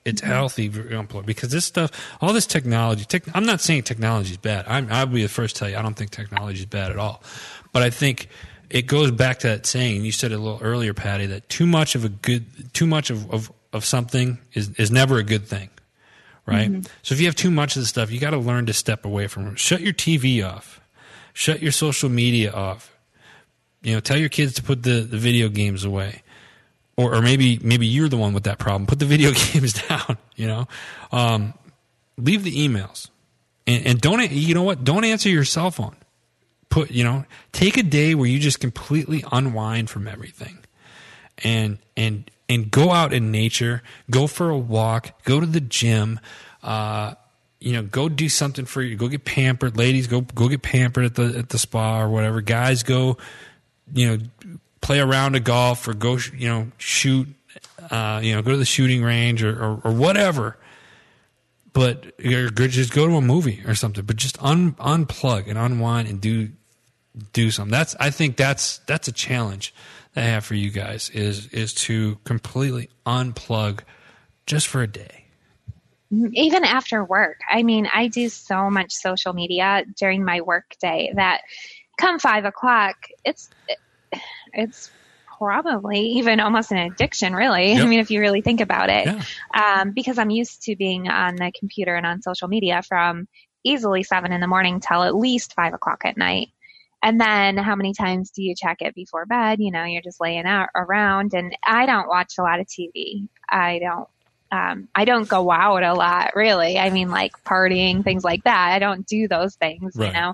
it's 0.10 0.22
healthy 0.22 0.70
unplug 0.70 1.26
because 1.26 1.52
this 1.52 1.66
stuff, 1.66 1.92
all 2.22 2.34
this 2.34 2.46
technology. 2.46 3.06
Tech, 3.06 3.24
I'm 3.34 3.46
not 3.46 3.62
saying 3.62 3.84
technology 3.84 4.32
is 4.32 4.38
bad. 4.38 4.66
I'm, 4.68 4.92
I'll 4.92 5.06
be 5.06 5.22
the 5.22 5.30
first 5.30 5.56
to 5.56 5.60
tell 5.60 5.70
you 5.70 5.78
I 5.78 5.82
don't 5.82 5.96
think 5.96 6.12
technology 6.12 6.60
is 6.60 6.66
bad 6.66 6.92
at 6.92 6.98
all. 6.98 7.24
But 7.72 7.84
I 7.84 7.90
think 7.90 8.28
it 8.70 8.84
goes 8.84 9.12
back 9.12 9.40
to 9.40 9.48
that 9.48 9.66
saying 9.66 10.04
you 10.04 10.12
said 10.12 10.32
it 10.32 10.36
a 10.36 10.38
little 10.40 10.60
earlier, 10.62 10.94
Patty, 10.94 11.28
that 11.28 11.50
too 11.50 11.66
much 11.66 11.96
of 11.96 12.06
a 12.06 12.10
good, 12.10 12.74
too 12.74 12.88
much 12.88 13.10
of 13.10 13.30
of, 13.32 13.52
of 13.72 13.86
something 13.86 14.40
is 14.54 14.72
is 14.72 14.92
never 14.92 15.18
a 15.18 15.24
good 15.24 15.48
thing, 15.48 15.70
right? 16.46 16.70
Mm-hmm. 16.70 16.82
So 17.02 17.14
if 17.14 17.20
you 17.20 17.28
have 17.28 17.36
too 17.36 17.52
much 17.52 17.76
of 17.76 17.82
the 17.82 17.88
stuff, 17.88 18.12
you 18.12 18.20
got 18.20 18.32
to 18.32 18.38
learn 18.38 18.66
to 18.66 18.74
step 18.74 19.06
away 19.06 19.28
from 19.28 19.48
it. 19.48 19.60
Shut 19.60 19.82
your 19.82 19.94
TV 19.94 20.46
off, 20.46 20.82
shut 21.34 21.62
your 21.62 21.72
social 21.72 22.10
media 22.10 22.52
off. 22.52 22.96
You 23.82 23.94
know, 23.94 24.02
tell 24.02 24.18
your 24.18 24.28
kids 24.28 24.56
to 24.56 24.64
put 24.64 24.84
the, 24.84 25.00
the 25.02 25.18
video 25.18 25.48
games 25.48 25.86
away 25.86 26.22
or, 27.00 27.16
or 27.16 27.22
maybe 27.22 27.60
maybe 27.64 27.88
you're 27.88 28.10
the 28.10 28.18
one 28.18 28.34
with 28.34 28.44
that 28.44 28.60
problem. 28.60 28.86
Put 28.86 29.00
the 29.00 29.06
video 29.06 29.32
games 29.54 29.74
down. 29.74 30.18
You 30.36 30.48
know, 30.48 30.68
um, 31.14 31.54
leave 32.18 32.44
the 32.44 32.52
emails, 32.52 33.10
and, 33.66 33.86
and 33.86 34.02
don't 34.02 34.30
you 34.32 34.54
know 34.54 34.64
what? 34.64 34.84
Don't 34.84 35.06
answer 35.06 35.30
your 35.30 35.46
cell 35.46 35.72
phone. 35.72 35.96
Put 36.68 36.92
you 36.92 37.06
know, 37.06 37.24
take 37.54 37.78
a 37.78 37.84
day 37.84 38.16
where 38.16 38.28
you 38.28 38.38
just 38.38 38.60
completely 38.60 39.24
unwind 39.32 39.90
from 39.90 40.10
everything, 40.10 40.60
and 41.38 41.78
and 41.96 42.30
and 42.50 42.70
go 42.70 42.92
out 42.92 43.14
in 43.14 43.32
nature. 43.32 43.82
Go 44.12 44.28
for 44.28 44.50
a 44.50 44.58
walk. 44.58 45.24
Go 45.24 45.40
to 45.40 45.46
the 45.46 45.62
gym. 45.62 46.20
Uh, 46.62 47.14
you 47.62 47.74
know, 47.74 47.84
go 47.84 48.10
do 48.10 48.28
something 48.28 48.66
for 48.66 48.82
you. 48.82 48.98
Go 48.98 49.08
get 49.08 49.24
pampered, 49.24 49.78
ladies. 49.78 50.08
Go 50.08 50.22
go 50.22 50.50
get 50.50 50.62
pampered 50.62 51.06
at 51.06 51.16
the 51.16 51.38
at 51.38 51.48
the 51.48 51.58
spa 51.58 52.02
or 52.02 52.10
whatever. 52.10 52.42
Guys, 52.42 52.84
go 52.84 53.18
you 53.94 54.08
know, 54.08 54.60
play 54.82 55.00
around 55.00 55.10
a 55.10 55.12
round 55.12 55.36
of 55.36 55.44
golf 55.44 55.88
or 55.88 55.94
go, 55.94 56.18
you 56.36 56.48
know, 56.48 56.72
shoot. 56.78 57.28
uh, 57.90 58.20
you 58.24 58.36
know, 58.36 58.42
go 58.42 58.52
to 58.52 58.58
the 58.58 58.66
shooting 58.66 59.04
range 59.04 59.44
or, 59.44 59.52
or, 59.52 59.82
or 59.84 59.92
whatever. 59.92 60.58
But 61.72 62.14
or 62.24 62.50
just 62.50 62.94
go 62.94 63.08
to 63.08 63.16
a 63.16 63.22
movie 63.22 63.64
or 63.66 63.76
something. 63.76 64.04
But 64.04 64.16
just 64.16 64.42
un, 64.42 64.74
unplug 64.74 65.48
and 65.48 65.58
unwind 65.58 66.08
and 66.08 66.20
do 66.20 66.50
do 67.34 67.52
something. 67.52 67.72
That's 67.72 67.96
I 68.00 68.10
think 68.10 68.38
that's 68.38 68.80
that's 68.80 69.08
a 69.08 69.12
challenge 69.12 69.74
that 70.14 70.24
I 70.24 70.28
have 70.28 70.46
for 70.46 70.56
you 70.56 70.72
guys 70.72 71.10
is 71.12 71.48
is 71.48 71.74
to 71.76 72.18
completely 72.24 72.90
unplug 73.06 73.82
just 74.46 74.68
for 74.68 74.82
a 74.82 74.88
day. 74.88 75.26
Even 76.12 76.64
after 76.64 77.04
work. 77.04 77.38
I 77.50 77.62
mean, 77.62 77.88
I 77.94 78.08
do 78.08 78.30
so 78.30 78.72
much 78.72 78.92
social 78.92 79.34
media 79.34 79.86
during 79.96 80.26
my 80.26 80.42
work 80.42 80.76
day 80.82 81.12
that 81.16 81.42
come 82.00 82.18
five 82.18 82.46
o'clock, 82.46 82.96
it's 83.24 83.50
it's 84.54 84.92
probably 85.38 86.00
even 86.00 86.40
almost 86.40 86.72
an 86.72 86.78
addiction, 86.78 87.34
really. 87.34 87.74
Yep. 87.74 87.84
I 87.84 87.88
mean, 87.88 88.00
if 88.00 88.12
you 88.12 88.20
really 88.20 88.42
think 88.42 88.62
about 88.62 88.90
it, 88.90 89.06
yeah. 89.06 89.82
um, 89.82 89.92
because 89.92 90.18
I'm 90.18 90.30
used 90.30 90.64
to 90.64 90.76
being 90.76 91.08
on 91.08 91.36
the 91.36 91.52
computer 91.58 91.96
and 91.96 92.06
on 92.06 92.22
social 92.22 92.48
media 92.48 92.82
from 92.82 93.28
easily 93.64 94.04
seven 94.04 94.32
in 94.32 94.42
the 94.42 94.48
morning 94.48 94.80
till 94.80 95.04
at 95.04 95.16
least 95.16 95.54
five 95.54 95.74
o'clock 95.74 96.02
at 96.06 96.18
night. 96.18 96.50
And 97.02 97.20
then 97.20 97.56
how 97.56 97.76
many 97.76 97.94
times 97.94 98.32
do 98.32 98.44
you 98.44 98.54
check 98.56 98.82
it 98.82 98.94
before 98.94 99.26
bed? 99.26 99.60
You 99.62 99.72
know, 99.72 99.86
you're 99.86 100.02
just 100.02 100.20
laying 100.20 100.46
out 100.46 100.70
around 100.76 101.34
and 101.34 101.56
I 101.66 101.86
don't 101.86 102.10
watch 102.10 102.34
a 102.38 102.44
lot 102.44 102.60
of 102.60 102.68
TV. 102.68 103.28
I 103.50 103.80
don't 103.80 104.08
um, 104.52 104.88
I 104.96 105.06
don't 105.06 105.28
go 105.28 105.52
out 105.52 105.84
a 105.84 105.94
lot, 105.94 106.32
really. 106.36 106.80
I 106.80 106.90
mean, 106.90 107.10
like 107.12 107.34
partying, 107.44 108.04
things 108.04 108.24
like 108.24 108.44
that. 108.46 108.72
I 108.72 108.80
don't 108.80 109.06
do 109.06 109.28
those 109.28 109.56
things, 109.56 109.96
right. 109.96 110.08
you 110.08 110.14
know. 110.14 110.34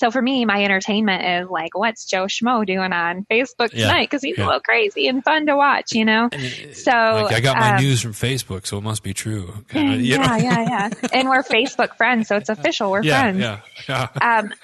So 0.00 0.10
for 0.10 0.22
me, 0.22 0.46
my 0.46 0.64
entertainment 0.64 1.22
is 1.44 1.50
like, 1.50 1.76
what's 1.76 2.06
Joe 2.06 2.24
Schmo 2.24 2.64
doing 2.64 2.90
on 2.90 3.26
Facebook 3.30 3.68
yeah. 3.74 3.88
tonight? 3.88 4.08
Because 4.08 4.22
he's 4.22 4.38
yeah. 4.38 4.44
a 4.44 4.46
little 4.46 4.60
crazy 4.60 5.08
and 5.08 5.22
fun 5.22 5.44
to 5.44 5.54
watch, 5.54 5.92
you 5.92 6.06
know. 6.06 6.30
And, 6.32 6.74
so 6.74 6.90
like, 6.90 7.34
I 7.34 7.40
got 7.40 7.58
my 7.58 7.74
um, 7.74 7.82
news 7.82 8.00
from 8.00 8.12
Facebook, 8.12 8.66
so 8.66 8.78
it 8.78 8.80
must 8.80 9.02
be 9.02 9.12
true. 9.12 9.52
Kinda, 9.68 9.98
yeah, 9.98 10.38
yeah, 10.38 10.62
yeah. 10.62 11.08
and 11.12 11.28
we're 11.28 11.42
Facebook 11.42 11.98
friends, 11.98 12.28
so 12.28 12.36
it's 12.38 12.48
official. 12.48 12.90
We're 12.90 13.02
yeah, 13.02 13.20
friends. 13.20 13.40
Yeah, 13.40 13.60
yeah. 13.90 14.08
um, 14.40 14.54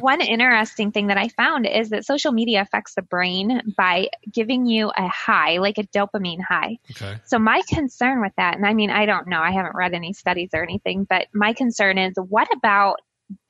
one 0.00 0.20
interesting 0.20 0.92
thing 0.92 1.06
that 1.06 1.16
I 1.16 1.28
found 1.28 1.66
is 1.66 1.88
that 1.88 2.04
social 2.04 2.32
media 2.32 2.60
affects 2.60 2.94
the 2.94 3.00
brain 3.00 3.72
by 3.74 4.08
giving 4.30 4.66
you 4.66 4.92
a 4.94 5.08
high, 5.08 5.56
like 5.56 5.78
a 5.78 5.84
dopamine 5.84 6.42
high. 6.42 6.76
Okay. 6.90 7.16
So 7.24 7.38
my 7.38 7.62
concern 7.66 8.20
with 8.20 8.32
that, 8.36 8.56
and 8.56 8.66
I 8.66 8.74
mean, 8.74 8.90
I 8.90 9.06
don't 9.06 9.26
know, 9.26 9.40
I 9.40 9.52
haven't 9.52 9.74
read 9.74 9.94
any 9.94 10.12
studies 10.12 10.50
or 10.52 10.62
anything, 10.62 11.04
but 11.08 11.28
my 11.32 11.54
concern 11.54 11.96
is 11.96 12.12
what 12.16 12.54
about 12.54 13.00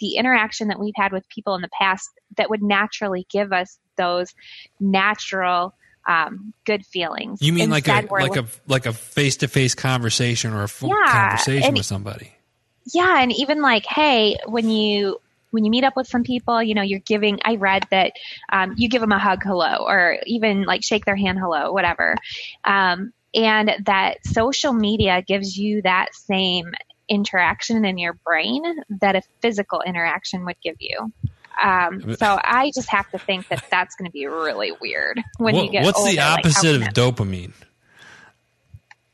the 0.00 0.16
interaction 0.16 0.68
that 0.68 0.78
we've 0.78 0.94
had 0.96 1.12
with 1.12 1.28
people 1.28 1.54
in 1.54 1.62
the 1.62 1.70
past 1.78 2.08
that 2.36 2.50
would 2.50 2.62
naturally 2.62 3.26
give 3.30 3.52
us 3.52 3.78
those 3.96 4.34
natural 4.80 5.74
um, 6.08 6.52
good 6.64 6.84
feelings. 6.84 7.40
You 7.40 7.52
mean 7.52 7.72
Instead, 7.72 8.10
like 8.10 8.20
a 8.20 8.30
like 8.30 8.36
a 8.36 8.46
like 8.66 8.86
a 8.86 8.92
face 8.92 9.38
to 9.38 9.48
face 9.48 9.74
conversation 9.74 10.52
or 10.52 10.64
a 10.64 10.68
full 10.68 10.88
yeah, 10.88 11.30
conversation 11.30 11.74
with 11.74 11.86
somebody? 11.86 12.32
Yeah, 12.92 13.22
and 13.22 13.32
even 13.32 13.62
like, 13.62 13.86
hey, 13.86 14.36
when 14.46 14.68
you 14.68 15.20
when 15.50 15.64
you 15.64 15.70
meet 15.70 15.84
up 15.84 15.96
with 15.96 16.08
some 16.08 16.24
people, 16.24 16.62
you 16.62 16.74
know, 16.74 16.82
you're 16.82 17.00
giving. 17.00 17.38
I 17.44 17.56
read 17.56 17.86
that 17.90 18.12
um, 18.50 18.74
you 18.76 18.88
give 18.88 19.00
them 19.00 19.12
a 19.12 19.18
hug, 19.18 19.42
hello, 19.44 19.84
or 19.86 20.18
even 20.26 20.64
like 20.64 20.82
shake 20.82 21.04
their 21.04 21.16
hand, 21.16 21.38
hello, 21.38 21.72
whatever. 21.72 22.16
Um, 22.64 23.12
and 23.34 23.72
that 23.86 24.26
social 24.26 24.72
media 24.72 25.22
gives 25.22 25.56
you 25.56 25.82
that 25.82 26.14
same 26.14 26.72
interaction 27.12 27.84
in 27.84 27.98
your 27.98 28.14
brain 28.14 28.62
that 29.00 29.16
a 29.16 29.22
physical 29.42 29.82
interaction 29.82 30.46
would 30.46 30.56
give 30.62 30.76
you. 30.80 31.12
Um, 31.62 32.16
so 32.16 32.38
I 32.42 32.72
just 32.74 32.88
have 32.88 33.10
to 33.10 33.18
think 33.18 33.48
that 33.48 33.62
that's 33.70 33.94
going 33.94 34.06
to 34.06 34.12
be 34.12 34.26
really 34.26 34.72
weird 34.80 35.20
when 35.36 35.54
what, 35.54 35.64
you 35.64 35.70
get. 35.70 35.84
What's 35.84 35.98
older, 35.98 36.12
the 36.12 36.20
opposite 36.20 36.80
like 36.80 36.88
of 36.88 36.94
dopamine? 36.94 37.52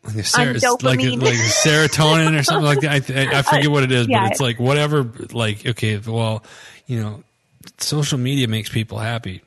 Like, 0.04 0.24
ser- 0.24 0.54
dopamine. 0.54 1.20
like, 1.20 1.32
like 1.32 1.34
serotonin 1.34 2.38
or 2.38 2.42
something 2.44 2.64
like 2.64 2.80
that. 2.80 3.10
I, 3.10 3.38
I 3.38 3.42
forget 3.42 3.70
what 3.70 3.82
it 3.82 3.90
is, 3.90 4.06
yeah. 4.08 4.22
but 4.22 4.32
it's 4.32 4.40
like 4.40 4.60
whatever. 4.60 5.10
Like 5.32 5.66
okay, 5.66 5.98
well, 5.98 6.44
you 6.86 7.02
know, 7.02 7.24
social 7.78 8.18
media 8.18 8.46
makes 8.46 8.68
people 8.68 8.98
happy. 8.98 9.42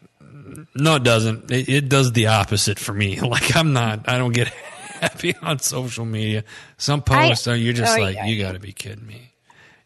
No, 0.75 0.98
it 0.98 1.03
doesn't. 1.03 1.50
It, 1.50 1.70
it 1.70 1.89
does 1.89 2.12
the 2.12 2.27
opposite 2.27 2.77
for 2.77 2.93
me. 2.93 3.20
Like 3.22 3.55
I'm 3.55 3.72
not. 3.72 4.10
I 4.10 4.17
don't 4.17 4.34
get 4.34 4.51
happy 5.01 5.36
on 5.41 5.60
social 5.60 6.05
media. 6.05 6.43
Some 6.77 7.01
posts 7.01 7.48
I, 7.48 7.53
are 7.53 7.55
you're 7.55 7.74
just 7.74 7.98
oh, 7.98 8.01
like, 8.01 8.15
yeah. 8.15 8.25
you 8.25 8.41
got 8.41 8.53
to 8.53 8.60
be 8.60 8.72
kidding 8.72 9.05
me. 9.05 9.31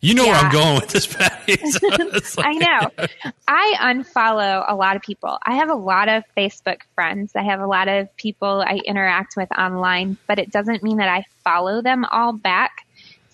You 0.01 0.13
know 0.13 0.25
yeah. 0.25 0.33
where 0.33 0.41
I'm 0.41 0.51
going 0.51 0.75
with 0.75 0.89
this, 0.89 1.07
Patty. 1.07 1.57
Like, 2.37 2.45
I 2.45 2.53
know. 2.53 3.07
I 3.47 3.75
unfollow 3.79 4.65
a 4.67 4.75
lot 4.75 4.95
of 4.95 5.01
people. 5.01 5.37
I 5.43 5.55
have 5.55 5.69
a 5.69 5.75
lot 5.75 6.09
of 6.09 6.23
Facebook 6.37 6.81
friends. 6.93 7.31
I 7.35 7.43
have 7.43 7.59
a 7.59 7.65
lot 7.65 7.87
of 7.87 8.15
people 8.15 8.63
I 8.65 8.81
interact 8.85 9.35
with 9.35 9.49
online, 9.57 10.17
but 10.27 10.37
it 10.37 10.51
doesn't 10.51 10.83
mean 10.83 10.97
that 10.97 11.09
I 11.09 11.23
follow 11.43 11.81
them 11.81 12.05
all 12.11 12.33
back. 12.33 12.85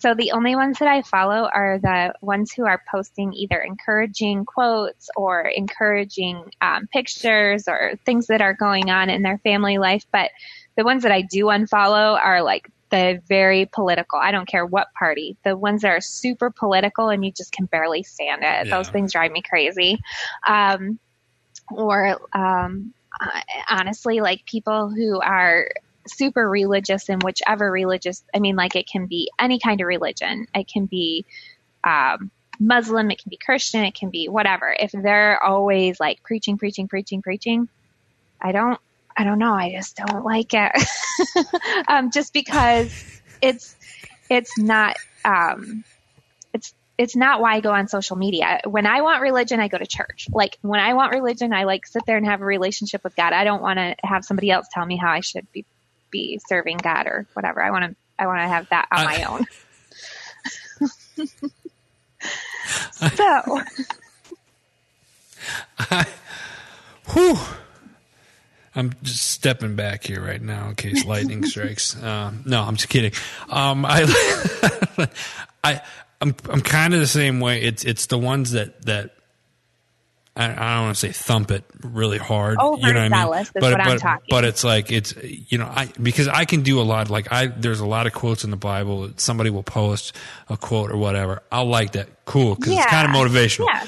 So 0.02 0.16
the 0.16 0.32
only 0.32 0.56
ones 0.56 0.80
that 0.80 0.88
I 0.88 1.04
follow 1.04 1.50
are 1.54 1.78
the 1.78 2.14
ones 2.22 2.52
who 2.52 2.66
are 2.66 2.82
posting 2.90 3.34
either 3.34 3.60
encouraging 3.60 4.46
quotes 4.46 5.10
or 5.16 5.42
encouraging 5.42 6.44
um, 6.60 6.88
pictures 6.88 7.68
or 7.68 7.94
things 8.04 8.28
that 8.28 8.42
are 8.42 8.54
going 8.54 8.90
on 8.90 9.10
in 9.10 9.22
their 9.22 9.38
family 9.40 9.78
life. 9.78 10.06
But 10.12 10.32
the 10.76 10.84
ones 10.84 11.04
that 11.04 11.12
I 11.12 11.22
do 11.22 11.46
unfollow 11.46 12.20
are 12.20 12.42
like 12.42 12.70
the 12.92 13.22
very 13.28 13.66
political. 13.66 14.20
I 14.20 14.32
don't 14.32 14.48
care 14.48 14.66
what 14.66 14.94
party. 14.94 15.38
The 15.44 15.58
ones 15.58 15.82
that 15.82 15.90
are 15.90 16.02
super 16.02 16.50
political 16.50 17.10
and 17.10 17.26
you 17.26 17.32
just 17.32 17.52
can 17.52 17.66
barely 17.66 18.04
stand 18.04 18.44
it. 18.44 18.68
Yeah. 18.68 18.78
Those 18.78 18.90
things 18.90 19.14
drive 19.14 19.32
me 19.32 19.42
crazy. 19.42 20.00
Um, 20.48 21.00
or 21.72 22.20
um, 22.34 22.94
honestly, 23.70 24.20
like 24.20 24.46
people 24.46 24.90
who 24.90 25.20
are 25.22 25.70
super 26.08 26.50
religious 26.50 27.10
in 27.10 27.20
whichever 27.20 27.72
religious. 27.72 28.24
I 28.36 28.40
mean, 28.40 28.56
like 28.56 28.76
it 28.76 28.88
can 28.88 29.06
be 29.06 29.32
any 29.40 29.60
kind 29.60 29.82
of 29.82 29.88
religion. 29.88 30.48
It 30.54 30.68
can 30.68 30.86
be. 30.86 31.26
Um, 31.84 32.30
Muslim, 32.60 33.10
it 33.10 33.20
can 33.20 33.32
be 33.32 33.38
Christian, 33.44 33.84
it 33.84 33.96
can 33.96 34.12
be 34.12 34.30
whatever. 34.30 34.76
If 34.80 34.92
they're 34.92 35.44
always 35.44 36.00
like 36.00 36.22
preaching, 36.22 36.60
preaching, 36.60 36.88
preaching, 36.88 37.24
preaching, 37.24 37.68
I 38.40 38.52
don't 38.52 38.80
I 39.22 39.24
don't 39.24 39.38
know. 39.38 39.54
I 39.54 39.72
just 39.72 39.98
don't 39.98 40.26
like 40.26 40.52
it. 40.56 40.72
um, 41.88 42.10
just 42.10 42.34
because 42.34 42.92
it's 43.40 43.76
it's 44.32 44.58
not 44.58 44.96
um, 45.24 45.84
it's 46.56 46.74
it's 46.98 47.16
not 47.16 47.40
why 47.40 47.54
I 47.54 47.60
go 47.60 47.72
on 47.72 47.88
social 47.88 48.16
media. 48.16 48.62
When 48.66 48.88
I 48.88 49.02
want 49.02 49.22
religion, 49.22 49.60
I 49.60 49.68
go 49.68 49.78
to 49.78 49.86
church. 49.86 50.26
Like 50.32 50.58
when 50.62 50.80
I 50.80 50.96
want 50.96 51.14
religion, 51.14 51.54
I 51.54 51.66
like 51.66 51.86
sit 51.86 52.02
there 52.08 52.18
and 52.18 52.26
have 52.26 52.42
a 52.42 52.46
relationship 52.46 53.04
with 53.04 53.16
God. 53.16 53.32
I 53.32 53.44
don't 53.44 53.62
want 53.62 53.78
to 53.78 53.96
have 54.04 54.26
somebody 54.26 54.50
else 54.50 54.66
tell 54.72 54.88
me 54.88 54.98
how 54.98 55.12
I 55.12 55.20
should 55.20 55.46
be 55.52 55.66
be 56.10 56.42
serving 56.50 56.78
God 56.78 57.06
or 57.06 57.28
whatever. 57.34 57.62
I 57.62 57.70
want 57.70 57.92
to 57.92 57.96
I 58.18 58.26
want 58.26 58.40
to 58.40 58.48
have 58.48 58.70
that 58.70 58.88
on 58.92 59.06
my 59.06 59.24
own. 59.26 59.46
so. 63.16 63.62
I, 65.92 66.08
whew. 67.14 67.38
I'm 68.76 68.94
just 69.04 69.30
stepping 69.32 69.76
back 69.76 70.06
here 70.06 70.22
right 70.22 70.42
now 70.42 70.70
in 70.70 70.76
case 70.76 71.06
lightning 71.06 71.46
strikes. 71.46 71.96
Uh, 72.02 72.32
no, 72.46 72.64
I'm 72.64 72.76
just 72.76 72.90
kidding. 72.90 73.12
Um, 73.50 73.86
I, 73.86 74.04
I, 75.64 75.82
I'm, 76.20 76.36
I'm 76.50 76.62
kind 76.62 76.94
of 76.94 77.00
the 77.00 77.08
same 77.08 77.40
way. 77.40 77.62
It's, 77.62 77.84
it's 77.84 78.08
the 78.08 78.18
ones 78.18 78.52
that, 78.52 78.82
that 78.86 79.12
I, 80.36 80.46
I 80.46 80.76
don't 80.76 80.84
want 80.86 80.96
to 80.96 81.00
say 81.00 81.12
thump 81.12 81.52
it 81.52 81.64
really 81.82 82.18
hard. 82.18 82.58
Over 82.60 82.88
you 82.88 82.94
know 82.94 83.10
what 83.10 83.14
I 83.14 83.36
mean? 83.36 83.46
but, 83.54 84.02
but, 84.02 84.22
but 84.30 84.46
it's 84.46 84.64
like 84.64 84.92
it's 84.92 85.14
you 85.22 85.58
know 85.58 85.66
I 85.70 85.90
because 86.02 86.30
I 86.30 86.46
can 86.46 86.62
do 86.62 86.80
a 86.80 86.84
lot. 86.84 87.10
Like 87.10 87.32
I 87.32 87.48
there's 87.48 87.82
a 87.82 87.86
lot 87.86 88.08
of 88.08 88.14
quotes 88.14 88.46
in 88.46 88.52
the 88.52 88.58
Bible. 88.58 89.12
Somebody 89.18 89.50
will 89.50 89.64
post 89.64 90.16
a 90.48 90.56
quote 90.56 90.90
or 90.90 90.98
whatever. 90.98 91.44
I'll 91.52 91.66
like 91.66 91.94
that. 91.94 92.26
Cool 92.26 92.56
because 92.56 92.74
yeah. 92.74 92.84
it's 92.84 92.92
kind 92.92 93.10
of 93.10 93.16
motivational. 93.16 93.66
Yeah. 93.68 93.88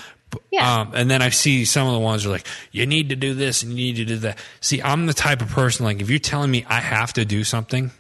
Yeah. 0.52 0.82
Um, 0.82 0.92
and 0.94 1.10
then 1.10 1.22
I 1.22 1.30
see 1.30 1.66
some 1.66 1.88
of 1.88 1.94
the 1.94 2.00
ones 2.00 2.26
are 2.26 2.30
like, 2.30 2.48
you 2.72 2.86
need 2.86 3.10
to 3.10 3.16
do 3.16 3.34
this 3.34 3.64
and 3.64 3.72
you 3.72 3.78
need 3.78 3.96
to 3.98 4.06
do 4.06 4.18
that. 4.18 4.38
See, 4.62 4.82
I'm 4.82 5.06
the 5.06 5.14
type 5.14 5.42
of 5.42 5.50
person 5.50 5.86
like 5.86 6.02
if 6.02 6.10
you're 6.10 6.20
telling 6.20 6.52
me 6.52 6.66
I 6.68 6.80
have 6.80 7.14
to 7.14 7.26
do 7.26 7.44
something, 7.44 7.92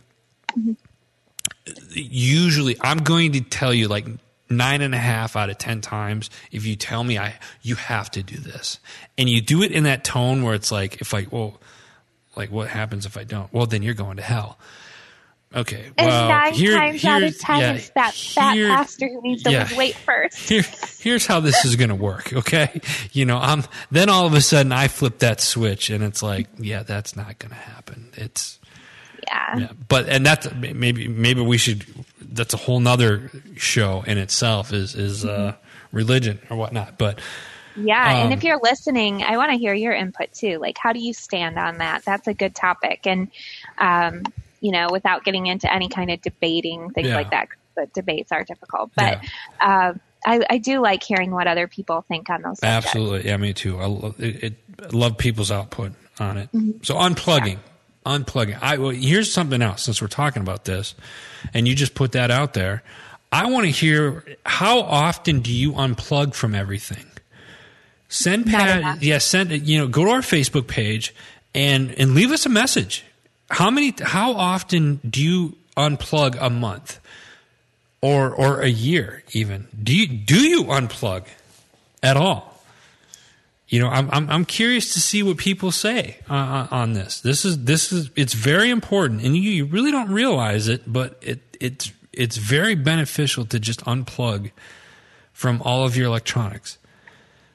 mm-hmm. 0.58 0.74
usually 1.92 2.78
I'm 2.82 3.00
going 3.00 3.34
to 3.34 3.42
tell 3.42 3.74
you 3.74 3.88
like 3.88 4.06
nine 4.50 4.82
and 4.82 4.94
a 4.94 5.00
half 5.00 5.36
out 5.36 5.50
of 5.50 5.58
ten 5.58 5.82
times 5.82 6.30
if 6.52 6.66
you 6.66 6.76
tell 6.76 7.04
me 7.04 7.18
I 7.18 7.36
you 7.62 7.76
have 7.76 8.12
to 8.12 8.24
do 8.24 8.38
this, 8.38 8.80
and 9.18 9.28
you 9.30 9.42
do 9.42 9.64
it 9.64 9.72
in 9.72 9.84
that 9.84 10.04
tone 10.04 10.44
where 10.44 10.54
it's 10.54 10.72
like 10.72 11.02
if 11.02 11.14
I 11.14 11.28
well, 11.32 11.60
like 12.36 12.52
what 12.52 12.70
happens 12.70 13.06
if 13.06 13.18
I 13.18 13.24
don't? 13.24 13.52
Well, 13.54 13.66
then 13.66 13.84
you're 13.84 13.94
going 13.94 14.18
to 14.18 14.24
hell. 14.24 14.58
Okay. 15.56 15.92
And 15.98 16.08
well, 16.08 16.30
nine 16.30 16.54
here, 16.54 16.76
times 16.76 17.06
out 17.06 17.22
of 17.22 17.38
ten, 17.38 17.60
yeah, 17.60 17.74
it's 17.74 17.90
that 17.92 18.14
fat 18.16 18.56
here, 18.56 18.70
pastor 18.70 19.08
who 19.08 19.22
needs 19.22 19.44
to 19.44 19.52
yeah, 19.52 19.64
lose 19.64 19.78
weight 19.78 19.96
first. 19.96 20.38
Here, 20.50 20.64
here's 21.00 21.28
how 21.28 21.42
this 21.42 21.64
is 21.64 21.76
going 21.76 21.90
to 21.90 21.96
work. 21.96 22.34
Okay. 22.34 22.82
You 23.12 23.26
know, 23.26 23.38
I'm, 23.38 23.64
then 23.92 24.10
all 24.10 24.26
of 24.26 24.34
a 24.34 24.42
sudden 24.42 24.72
I 24.72 24.88
flip 24.88 25.20
that 25.20 25.40
switch 25.40 25.90
and 25.90 26.04
it's 26.04 26.24
like, 26.24 26.48
yeah, 26.58 26.82
that's 26.84 27.16
not 27.16 27.38
going 27.38 27.52
to 27.52 27.56
happen. 27.56 28.10
It's, 28.16 28.60
yeah. 29.28 29.60
yeah. 29.60 29.72
But, 29.88 30.10
and 30.10 30.26
that's 30.26 30.52
maybe, 30.54 31.08
maybe 31.08 31.42
we 31.42 31.58
should, 31.58 31.86
that's 32.20 32.54
a 32.54 32.58
whole 32.58 32.80
nother 32.80 33.30
show 33.56 34.04
in 34.08 34.18
itself 34.18 34.74
is, 34.74 34.96
is, 34.96 35.24
uh, 35.24 35.30
mm-hmm. 35.30 35.50
uh, 35.50 35.54
religion 35.92 36.40
or 36.50 36.58
whatnot. 36.58 36.98
But, 36.98 37.20
yeah, 37.76 38.04
um, 38.04 38.26
and 38.26 38.34
if 38.34 38.44
you're 38.44 38.60
listening, 38.62 39.24
I 39.24 39.38
want 39.38 39.52
to 39.52 39.58
hear 39.58 39.74
your 39.74 39.94
input 39.94 40.32
too. 40.32 40.58
Like, 40.58 40.78
how 40.78 40.94
do 40.94 41.00
you 41.00 41.14
stand 41.14 41.58
on 41.58 41.78
that? 41.78 42.06
That's 42.06 42.28
a 42.28 42.34
good 42.34 42.56
topic. 42.56 43.06
And 43.06 43.30
um, 43.78 44.24
you 44.64 44.72
know, 44.72 44.88
without 44.92 45.24
getting 45.26 45.46
into 45.46 45.72
any 45.72 45.90
kind 45.90 46.10
of 46.10 46.22
debating 46.22 46.90
things 46.92 47.10
Yeah. 47.10 47.16
like 47.16 47.30
that. 47.32 47.50
The 47.76 47.88
debates 47.94 48.32
are 48.32 48.44
difficult, 48.44 48.92
but 48.96 49.20
uh, 49.60 49.94
I, 50.26 50.42
I 50.50 50.58
do 50.60 50.80
like 50.80 51.04
hearing 51.04 51.32
what 51.32 51.48
other 51.48 51.68
people 51.68 52.06
think 52.08 52.30
on 52.30 52.42
those. 52.44 52.60
subjects. 52.60 52.88
Absolutely, 52.88 53.26
yeah, 53.30 53.38
me 53.38 53.52
too. 53.54 53.80
I, 53.80 53.86
lo- 53.88 54.16
it, 54.20 54.44
it, 54.44 54.54
I 54.82 54.88
love 54.96 55.18
people's 55.18 55.52
output 55.52 55.92
on 56.20 56.38
it. 56.38 56.50
So 56.84 56.96
unplugging, 56.96 57.58
unplugging. 58.06 58.60
I 58.62 58.78
well, 58.78 58.92
here's 58.92 59.34
something 59.34 59.62
else. 59.62 59.82
Since 59.84 60.02
we're 60.04 60.08
talking 60.08 60.42
about 60.44 60.66
this, 60.66 60.94
and 61.54 61.68
you 61.68 61.74
just 61.76 61.96
put 61.96 62.12
that 62.14 62.30
out 62.32 62.54
there, 62.54 62.84
I 63.32 63.50
want 63.50 63.66
to 63.66 63.72
hear 63.72 64.24
how 64.46 64.80
often 64.82 65.40
do 65.42 65.52
you 65.52 65.72
unplug 65.74 66.36
from 66.36 66.54
everything? 66.54 67.06
Send 68.08 68.46
Pat, 68.46 69.02
yeah, 69.02 69.18
send 69.18 69.68
you 69.68 69.80
know, 69.80 69.88
go 69.88 70.06
to 70.06 70.12
our 70.12 70.20
Facebook 70.22 70.68
page 70.68 71.16
and 71.56 71.92
and 71.98 72.14
leave 72.14 72.32
us 72.32 72.46
a 72.46 72.50
message. 72.50 73.04
How 73.50 73.70
many? 73.70 73.94
How 74.02 74.34
often 74.34 75.00
do 75.08 75.24
you 75.24 75.58
unplug 75.78 76.38
a 76.40 76.50
month? 76.50 77.00
or 78.04 78.36
or 78.36 78.60
a 78.60 78.68
year 78.68 79.24
even 79.32 79.66
do 79.82 79.96
you 79.96 80.06
do 80.06 80.42
you 80.42 80.66
unplug 80.66 81.24
at 82.04 82.18
all 82.18 82.62
you 83.70 83.80
know 83.80 83.88
i'm 83.88 84.10
i'm, 84.12 84.30
I'm 84.30 84.46
curious 84.46 84.94
to 84.94 85.00
see 85.00 85.24
what 85.24 85.38
people 85.38 85.72
say 85.72 86.18
uh, 86.30 86.68
on 86.70 86.94
this 86.94 87.22
this 87.22 87.46
is 87.46 87.64
this 87.64 87.94
is 87.94 88.12
it's 88.18 88.34
very 88.34 88.70
important 88.70 89.24
and 89.24 89.38
you, 89.38 89.50
you 89.50 89.66
really 89.66 89.90
don't 89.90 90.12
realize 90.12 90.68
it 90.68 90.82
but 90.86 91.18
it 91.22 91.40
it's 91.62 91.94
it's 92.12 92.36
very 92.36 92.76
beneficial 92.76 93.46
to 93.46 93.58
just 93.58 93.80
unplug 93.86 94.52
from 95.32 95.62
all 95.62 95.86
of 95.86 95.96
your 95.96 96.08
electronics 96.08 96.78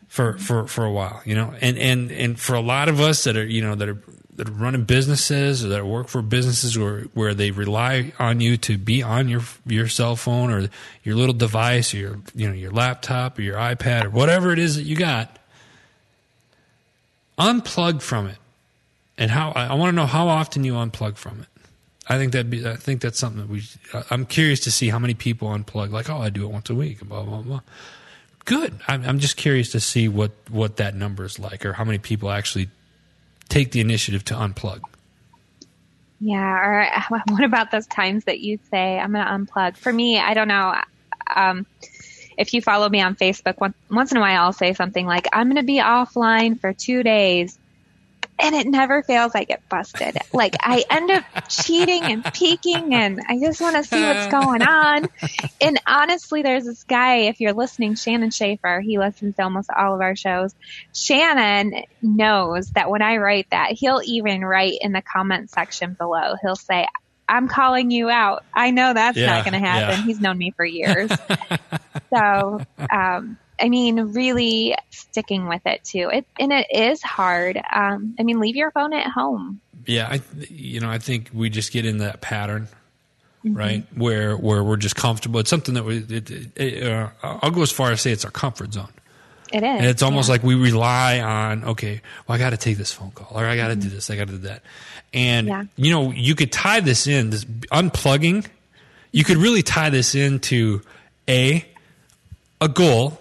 for 0.09 0.39
for 0.39 0.67
for 0.67 0.87
a 0.87 0.91
while 0.91 1.21
you 1.27 1.35
know 1.35 1.53
and 1.61 1.77
and 1.77 2.11
and 2.11 2.41
for 2.41 2.55
a 2.55 2.63
lot 2.63 2.89
of 2.89 3.01
us 3.01 3.25
that 3.25 3.37
are 3.37 3.47
you 3.47 3.61
know 3.61 3.75
that 3.75 3.91
are 3.91 4.03
that 4.39 4.49
are 4.49 4.53
running 4.53 4.85
businesses 4.85 5.65
or 5.65 5.69
that 5.69 5.85
work 5.85 6.09
for 6.09 6.23
businesses 6.23 6.79
where 6.79 7.01
where 7.13 7.35
they 7.35 7.51
rely 7.51 8.13
on 8.21 8.41
you 8.41 8.57
to 8.57 8.79
be 8.79 9.03
on 9.03 9.29
your 9.29 9.43
your 9.67 9.89
cell 9.89 10.15
phone 10.15 10.51
or 10.51 10.69
your 11.03 11.17
little 11.17 11.35
device 11.35 11.93
or 11.93 11.99
your 11.99 12.19
you 12.35 12.49
know 12.49 12.55
your 12.55 12.71
laptop 12.71 13.39
or 13.39 13.43
your 13.43 13.57
iPad 13.57 14.05
or 14.05 14.11
whatever 14.11 14.53
it 14.53 14.61
is 14.61 14.77
that 14.77 14.85
you 14.85 14.97
got 14.97 15.39
unplug 17.39 18.01
from 18.01 18.27
it. 18.27 18.39
And 19.17 19.33
how 19.33 19.51
I, 19.51 19.75
want 19.75 19.91
to 19.91 19.97
know 19.97 20.07
how 20.07 20.29
often 20.29 20.63
you 20.63 20.75
unplug 20.75 21.17
from 21.17 21.41
it. 21.41 21.49
I 22.09 22.19
think 22.19 22.33
that 22.33 22.47
I 22.65 22.77
think 22.77 23.01
that's 23.01 23.19
something 23.19 23.41
that 23.41 23.51
we 23.51 23.65
I'm 24.11 24.25
curious 24.25 24.61
to 24.61 24.71
see 24.71 24.89
how 24.89 25.01
many 25.01 25.15
people 25.15 25.49
unplug 25.49 25.91
like 25.91 26.09
oh 26.09 26.19
I 26.19 26.31
do 26.31 26.45
it 26.45 26.53
once 26.53 26.71
a 26.71 26.75
week 26.77 27.01
blah 27.01 27.25
blah 27.25 27.43
blah. 27.43 27.61
Good. 28.45 28.79
I'm, 28.87 29.05
I'm 29.05 29.19
just 29.19 29.37
curious 29.37 29.73
to 29.73 29.81
see 29.81 30.07
what 30.07 30.31
what 30.49 30.77
that 30.77 30.95
number 30.95 31.25
is 31.25 31.41
like 31.41 31.67
or 31.67 31.73
how 31.73 31.85
many 31.85 31.99
people 31.99 32.31
actually 32.31 32.69
take 33.49 33.73
the 33.73 33.81
initiative 33.81 34.25
to 34.25 34.35
unplug 34.35 34.81
Yeah. 36.21 36.41
Or 36.41 37.21
what 37.31 37.45
about 37.45 37.71
those 37.71 37.87
times 37.87 38.25
that 38.25 38.41
you 38.41 38.59
say, 38.71 38.99
I'm 38.99 39.13
going 39.13 39.25
to 39.25 39.31
unplug? 39.31 39.77
For 39.77 39.93
me, 39.93 40.19
I 40.19 40.35
don't 40.35 40.49
know. 40.49 40.75
Um, 41.35 41.67
if 42.37 42.55
you 42.55 42.63
follow 42.63 42.89
me 42.89 43.01
on 43.01 43.17
Facebook, 43.17 43.61
once, 43.61 43.77
once 43.91 44.13
in 44.13 44.19
a 44.19 44.21
while 44.21 44.45
I'll 44.45 44.53
say 44.53 44.73
something 44.73 45.07
like, 45.07 45.27
I'm 45.33 45.49
going 45.49 45.57
to 45.57 45.63
be 45.65 45.79
offline 45.79 46.59
for 46.59 46.73
two 46.73 47.03
days. 47.03 47.59
And 48.41 48.55
it 48.55 48.67
never 48.69 49.03
fails. 49.03 49.33
I 49.35 49.45
get 49.45 49.69
busted. 49.69 50.17
Like 50.33 50.55
I 50.61 50.85
end 50.89 51.11
up 51.11 51.25
cheating 51.49 52.05
and 52.05 52.25
peeking 52.33 52.95
and 52.95 53.21
I 53.29 53.39
just 53.41 53.61
want 53.61 53.77
to 53.77 53.83
see 53.85 54.01
what's 54.01 54.29
going 54.29 54.63
on. 54.63 55.09
And 55.61 55.81
honestly, 55.87 56.43
there's 56.43 56.65
this 56.65 56.85
guy, 56.85 57.17
if 57.23 57.41
you're 57.41 57.53
listening, 57.53 57.97
Shannon 57.97 58.31
Schaefer, 58.31 58.81
he 58.81 58.99
listens 58.99 59.35
to 59.37 59.43
almost 59.43 59.71
all 59.77 59.95
of 59.95 60.01
our 60.01 60.15
shows. 60.15 60.55
Shannon 60.95 61.83
knows 62.03 62.71
that 62.71 62.91
when 62.91 63.03
I 63.03 63.17
write 63.17 63.49
that, 63.51 63.73
he'll 63.73 64.01
even 64.05 64.45
write 64.45 64.79
in 64.81 64.93
the 64.93 65.03
comment 65.03 65.51
section 65.51 65.95
below, 65.99 66.35
he'll 66.41 66.57
say, 66.57 66.87
I'm 67.29 67.47
calling 67.49 67.91
you 67.91 68.09
out. 68.09 68.45
I 68.55 68.71
know 68.71 68.95
that's 68.95 69.17
Yeah, 69.19 69.27
not 69.27 69.45
going 69.45 69.53
to 69.61 69.67
happen. 69.69 69.99
yeah. 69.99 70.05
He's 70.07 70.21
known 70.21 70.39
me 70.39 70.53
for 70.53 70.65
years. 70.65 71.11
so, 72.15 72.61
um, 72.91 73.37
I 73.61 73.69
mean, 73.69 73.99
really 74.15 74.75
sticking 74.91 75.49
with 75.49 75.63
it 75.67 75.85
too. 75.85 76.11
It, 76.13 76.27
and 76.39 76.53
it 76.53 76.67
is 76.71 77.03
hard. 77.03 77.61
Um, 77.73 78.15
I 78.19 78.23
mean, 78.23 78.41
leave 78.41 78.57
your 78.57 78.71
phone 78.71 78.93
at 78.93 79.11
home. 79.11 79.61
yeah 79.87 80.09
I 80.11 80.21
you 80.51 80.81
know 80.81 80.91
I 80.91 80.99
think 80.99 81.31
we 81.33 81.51
just 81.51 81.73
get 81.73 81.85
in 81.85 81.99
that 81.99 82.21
pattern 82.21 82.69
right 83.45 83.85
where 83.95 84.37
where 84.37 84.63
we're 84.63 84.77
just 84.77 84.97
comfortable 84.97 85.41
it's 85.41 85.49
something 85.49 85.75
that 85.75 85.85
we 85.85 85.99
it, 85.99 86.31
it, 86.57 86.83
uh, 86.87 87.09
I'll 87.23 87.51
go 87.53 87.63
as 87.63 87.71
far 87.73 87.93
as 87.93 88.01
say 88.03 88.11
it's 88.13 88.25
our 88.25 88.31
comfort 88.33 88.75
zone 88.75 88.93
It 89.53 89.63
is. 89.63 89.79
And 89.79 89.87
it's 89.87 90.03
almost 90.03 90.29
yeah. 90.29 90.33
like 90.35 90.43
we 90.43 90.55
rely 90.57 91.21
on, 91.21 91.65
okay, 91.65 92.03
well, 92.27 92.37
I 92.37 92.39
got 92.39 92.51
to 92.51 92.59
take 92.59 92.77
this 92.77 92.93
phone 92.93 93.13
call 93.13 93.39
or 93.41 93.47
I 93.47 93.57
got 93.57 93.69
to 93.69 93.77
do 93.77 93.89
this, 93.89 94.11
I 94.11 94.17
got 94.17 94.27
to 94.27 94.35
do 94.35 94.39
that. 94.49 94.63
And, 95.15 95.47
Yeah. 95.47 95.65
you 95.77 95.91
know, 95.91 96.11
you 96.11 96.35
could 96.35 96.53
tie 96.53 96.81
this 96.81 97.07
in, 97.07 97.31
this 97.31 97.45
unplugging, 97.73 98.45
you 99.13 99.25
could 99.25 99.39
really 99.39 99.63
tie 99.63 99.89
this 99.89 100.15
into 100.15 100.83
A, 101.29 101.65
a 102.61 102.69
goal, 102.69 103.19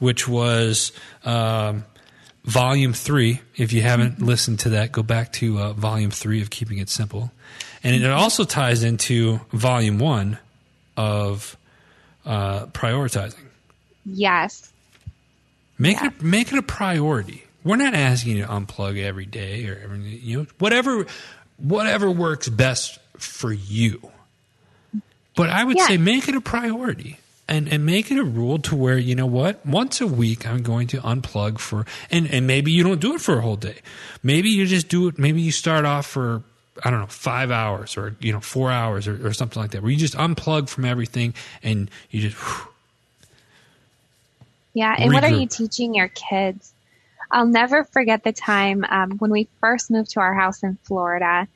which 0.00 0.26
was 0.26 0.90
um, 1.24 1.84
volume 2.44 2.92
three. 2.92 3.40
If 3.56 3.72
you 3.72 3.82
haven't 3.82 4.20
listened 4.20 4.58
to 4.60 4.70
that, 4.70 4.90
go 4.90 5.02
back 5.04 5.32
to 5.34 5.58
uh, 5.60 5.72
volume 5.74 6.10
three 6.10 6.42
of 6.42 6.50
Keeping 6.50 6.78
It 6.78 6.88
Simple. 6.88 7.30
And 7.84 7.94
it 7.94 8.04
also 8.10 8.44
ties 8.44 8.82
into 8.82 9.40
volume 9.52 9.98
one 10.00 10.38
of 10.96 11.56
uh, 12.26 12.66
prioritizing. 12.66 13.44
yes. 14.04 14.66
Make 15.78 15.98
Yeah. 16.00 16.08
it 16.08 16.22
make 16.22 16.52
it 16.52 16.58
a 16.58 16.62
priority. 16.62 17.44
We're 17.64 17.76
not 17.76 17.94
asking 17.94 18.36
you 18.36 18.42
to 18.44 18.48
unplug 18.50 18.98
every 19.02 19.24
day 19.24 19.66
or 19.66 19.80
every, 19.82 19.98
you 20.00 20.40
know 20.40 20.46
whatever 20.58 21.06
whatever 21.56 22.10
works 22.10 22.48
best 22.50 22.98
for 23.16 23.50
you. 23.50 24.10
But 25.36 25.48
I 25.48 25.64
would 25.64 25.78
Yeah. 25.78 25.86
say 25.86 25.96
make 25.96 26.28
it 26.28 26.34
a 26.34 26.40
priority 26.42 27.16
and 27.50 27.70
and 27.70 27.84
make 27.84 28.10
it 28.10 28.18
a 28.18 28.24
rule 28.24 28.58
to 28.60 28.76
where 28.76 28.96
you 28.96 29.14
know 29.14 29.26
what 29.26 29.64
once 29.66 30.00
a 30.00 30.06
week 30.06 30.46
I'm 30.46 30.62
going 30.62 30.86
to 30.88 31.00
unplug 31.00 31.58
for 31.58 31.84
and 32.10 32.30
and 32.30 32.46
maybe 32.46 32.70
you 32.70 32.82
don't 32.82 33.00
do 33.00 33.14
it 33.14 33.20
for 33.20 33.38
a 33.38 33.40
whole 33.42 33.56
day. 33.56 33.78
Maybe 34.22 34.48
you 34.48 34.64
just 34.64 34.88
do 34.88 35.08
it. 35.08 35.18
Maybe 35.18 35.42
you 35.42 35.50
start 35.52 35.84
off 35.84 36.06
for 36.06 36.42
I 36.82 36.90
don't 36.90 37.00
know 37.00 37.06
five 37.06 37.50
hours 37.50 37.96
or 37.96 38.16
you 38.20 38.32
know 38.32 38.40
four 38.40 38.70
hours 38.70 39.06
or, 39.08 39.26
or 39.26 39.32
something 39.32 39.60
like 39.60 39.72
that 39.72 39.82
where 39.82 39.90
you 39.90 39.98
just 39.98 40.14
unplug 40.14 40.68
from 40.68 40.84
everything 40.84 41.34
and 41.62 41.90
you 42.10 42.22
just. 42.22 42.36
whew, 42.36 42.68
Yeah, 44.72 44.94
and 44.96 45.12
what 45.12 45.24
are 45.24 45.30
you 45.30 45.46
teaching 45.46 45.94
your 45.94 46.08
kids? 46.08 46.72
I'll 47.32 47.46
never 47.46 47.84
forget 47.84 48.24
the 48.24 48.32
time 48.32 48.84
um, 48.88 49.12
when 49.18 49.30
we 49.30 49.48
first 49.60 49.90
moved 49.90 50.12
to 50.12 50.20
our 50.20 50.34
house 50.34 50.62
in 50.62 50.78
Florida. 50.82 51.46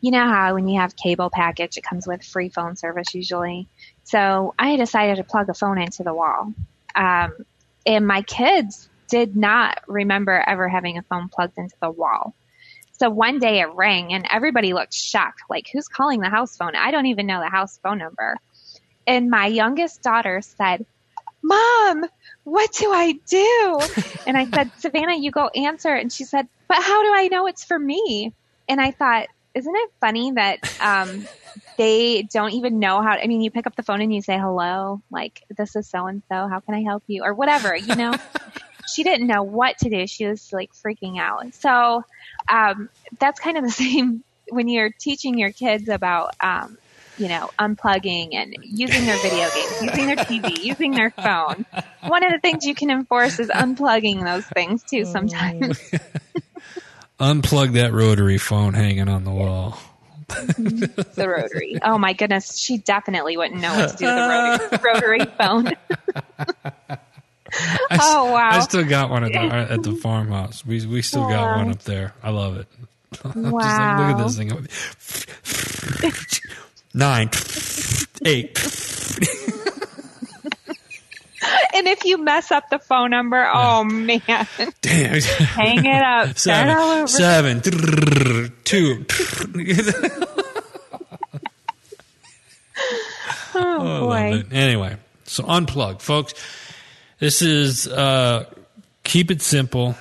You 0.00 0.10
know 0.10 0.26
how 0.26 0.54
when 0.54 0.68
you 0.68 0.80
have 0.80 0.96
cable 0.96 1.30
package, 1.30 1.78
it 1.78 1.84
comes 1.84 2.06
with 2.06 2.22
free 2.22 2.50
phone 2.50 2.76
service 2.76 3.14
usually. 3.14 3.68
So 4.04 4.54
I 4.58 4.76
decided 4.76 5.16
to 5.16 5.24
plug 5.24 5.48
a 5.48 5.54
phone 5.54 5.78
into 5.78 6.02
the 6.02 6.14
wall, 6.14 6.52
um, 6.94 7.32
and 7.86 8.06
my 8.06 8.22
kids 8.22 8.88
did 9.08 9.36
not 9.36 9.80
remember 9.86 10.42
ever 10.46 10.68
having 10.68 10.98
a 10.98 11.02
phone 11.02 11.28
plugged 11.28 11.58
into 11.58 11.76
the 11.80 11.90
wall. 11.90 12.34
So 12.92 13.10
one 13.10 13.38
day 13.38 13.60
it 13.60 13.72
rang, 13.74 14.12
and 14.12 14.26
everybody 14.30 14.72
looked 14.72 14.94
shocked, 14.94 15.42
like, 15.50 15.66
"Who's 15.72 15.88
calling 15.88 16.20
the 16.20 16.30
house 16.30 16.56
phone? 16.56 16.76
I 16.76 16.90
don't 16.90 17.06
even 17.06 17.26
know 17.26 17.40
the 17.40 17.50
house 17.50 17.78
phone 17.82 17.98
number." 17.98 18.36
And 19.06 19.30
my 19.30 19.46
youngest 19.46 20.02
daughter 20.02 20.40
said, 20.40 20.86
"Mom, 21.42 22.04
what 22.44 22.72
do 22.72 22.92
I 22.92 23.12
do? 23.28 23.80
And 24.26 24.38
I 24.38 24.46
said, 24.46 24.70
Savannah, 24.78 25.16
you 25.16 25.30
go 25.30 25.48
answer. 25.48 25.90
And 25.94 26.10
she 26.10 26.24
said, 26.24 26.48
but 26.66 26.82
how 26.82 27.02
do 27.02 27.12
I 27.14 27.28
know 27.28 27.46
it's 27.46 27.62
for 27.62 27.78
me? 27.78 28.32
And 28.68 28.80
I 28.80 28.90
thought, 28.90 29.28
isn't 29.54 29.74
it 29.76 29.90
funny 30.00 30.32
that 30.32 30.60
um, 30.80 31.28
they 31.76 32.22
don't 32.22 32.52
even 32.52 32.78
know 32.78 33.02
how? 33.02 33.10
I 33.10 33.26
mean, 33.26 33.40
you 33.40 33.50
pick 33.50 33.66
up 33.66 33.76
the 33.76 33.82
phone 33.82 34.00
and 34.00 34.14
you 34.14 34.22
say, 34.22 34.38
hello, 34.38 35.02
like, 35.10 35.42
this 35.56 35.76
is 35.76 35.88
so 35.88 36.06
and 36.06 36.22
so. 36.28 36.48
How 36.48 36.60
can 36.60 36.74
I 36.74 36.82
help 36.82 37.02
you? 37.06 37.24
Or 37.24 37.34
whatever, 37.34 37.76
you 37.76 37.94
know? 37.94 38.14
she 38.92 39.02
didn't 39.02 39.26
know 39.26 39.42
what 39.42 39.78
to 39.78 39.90
do. 39.90 40.06
She 40.06 40.26
was 40.26 40.52
like 40.52 40.70
freaking 40.74 41.18
out. 41.18 41.54
So 41.54 42.04
um, 42.48 42.88
that's 43.18 43.40
kind 43.40 43.56
of 43.56 43.64
the 43.64 43.70
same 43.70 44.22
when 44.50 44.68
you're 44.68 44.90
teaching 44.90 45.38
your 45.38 45.50
kids 45.50 45.88
about, 45.88 46.34
um, 46.40 46.78
you 47.16 47.28
know, 47.28 47.48
unplugging 47.58 48.34
and 48.34 48.56
using 48.60 49.06
their 49.06 49.16
video 49.18 49.48
games, 49.50 49.82
using 49.82 50.06
their 50.06 50.16
TV, 50.16 50.58
using 50.64 50.90
their 50.90 51.10
phone. 51.10 51.64
One 52.02 52.24
of 52.24 52.32
the 52.32 52.40
things 52.40 52.64
you 52.64 52.74
can 52.74 52.90
enforce 52.90 53.38
is 53.38 53.48
unplugging 53.48 54.24
those 54.24 54.44
things 54.46 54.82
too 54.82 55.04
sometimes. 55.04 55.78
Unplug 57.20 57.74
that 57.74 57.92
rotary 57.92 58.38
phone 58.38 58.74
hanging 58.74 59.08
on 59.08 59.22
the 59.22 59.30
wall. 59.30 59.78
Mm-hmm. 60.28 61.02
the 61.14 61.28
rotary. 61.28 61.78
Oh 61.82 61.98
my 61.98 62.12
goodness, 62.12 62.56
she 62.58 62.78
definitely 62.78 63.36
wouldn't 63.36 63.60
know 63.60 63.74
what 63.74 63.90
to 63.90 63.96
do 63.96 64.06
with 64.06 64.14
the 64.14 64.80
rotary, 64.82 65.18
rotary 65.18 65.24
phone. 65.36 65.72
I 67.90 67.98
Oh, 68.00 68.32
wow. 68.32 68.50
I 68.50 68.60
still 68.60 68.84
got 68.84 69.10
one 69.10 69.24
at 69.24 69.32
the 69.32 69.38
uh, 69.38 69.74
at 69.74 69.82
the 69.82 69.94
farmhouse. 70.02 70.64
We 70.66 70.84
we 70.86 71.02
still 71.02 71.28
got 71.28 71.56
one 71.58 71.70
up 71.70 71.82
there. 71.82 72.14
I 72.22 72.30
love 72.30 72.56
it. 72.56 72.66
Just 73.12 73.24
like, 73.24 73.36
Wow. 73.52 74.08
look 74.08 74.18
at 74.18 74.24
this 74.24 74.36
thing. 74.36 74.50
Nine, 76.94 77.30
eight 78.24 78.58
and 81.74 81.86
if 81.86 82.04
you 82.04 82.18
mess 82.18 82.50
up 82.50 82.70
the 82.70 82.78
phone 82.78 83.10
number, 83.10 83.48
oh 83.52 83.84
man. 83.84 84.20
Damn. 84.80 85.20
Hang 85.20 85.84
it 85.84 86.02
up. 86.02 86.38
Seven. 86.44 87.08
Seven. 87.08 87.60
Two. 88.64 89.04
oh, 93.54 93.76
oh, 93.78 94.00
boy. 94.00 94.42
Anyway, 94.52 94.96
so 95.24 95.44
unplug, 95.44 96.00
folks. 96.00 96.34
This 97.18 97.42
is 97.42 97.86
uh, 97.86 98.44
Keep 99.04 99.30
It 99.30 99.42
Simple, 99.42 99.94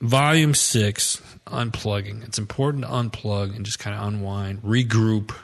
Volume 0.00 0.54
6, 0.54 1.22
Unplugging. 1.46 2.24
It's 2.24 2.38
important 2.38 2.84
to 2.84 2.90
unplug 2.90 3.56
and 3.56 3.64
just 3.64 3.78
kind 3.78 3.96
of 3.96 4.06
unwind, 4.06 4.62
regroup, 4.62 5.34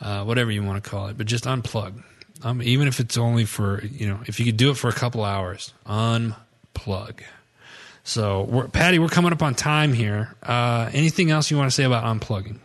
uh, 0.00 0.24
whatever 0.24 0.50
you 0.50 0.62
want 0.62 0.82
to 0.82 0.88
call 0.88 1.08
it, 1.08 1.18
but 1.18 1.26
just 1.26 1.44
unplug. 1.44 2.02
Um, 2.44 2.62
even 2.62 2.88
if 2.88 3.00
it's 3.00 3.16
only 3.16 3.44
for 3.44 3.82
you 3.84 4.08
know, 4.08 4.20
if 4.26 4.38
you 4.40 4.46
could 4.46 4.56
do 4.56 4.70
it 4.70 4.76
for 4.76 4.88
a 4.88 4.92
couple 4.92 5.24
hours, 5.24 5.72
unplug. 5.86 7.20
So, 8.04 8.42
we're, 8.42 8.66
Patty, 8.66 8.98
we're 8.98 9.06
coming 9.08 9.32
up 9.32 9.42
on 9.42 9.54
time 9.54 9.92
here. 9.92 10.34
Uh, 10.42 10.90
anything 10.92 11.30
else 11.30 11.50
you 11.52 11.56
want 11.56 11.70
to 11.70 11.74
say 11.74 11.84
about 11.84 12.02
unplugging? 12.04 12.56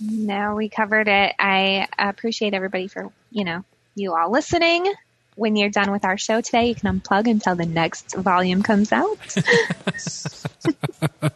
No, 0.00 0.54
we 0.54 0.68
covered 0.68 1.08
it. 1.08 1.34
I 1.38 1.88
appreciate 1.98 2.52
everybody 2.52 2.88
for, 2.88 3.10
you 3.30 3.44
know, 3.44 3.64
you 3.94 4.14
all 4.14 4.30
listening. 4.30 4.92
When 5.36 5.56
you're 5.56 5.70
done 5.70 5.90
with 5.92 6.04
our 6.04 6.18
show 6.18 6.42
today, 6.42 6.66
you 6.68 6.74
can 6.74 7.00
unplug 7.00 7.30
until 7.30 7.54
the 7.56 7.64
next 7.64 8.14
volume 8.16 8.62
comes 8.62 8.92
out. 8.92 9.18
the 9.28 11.32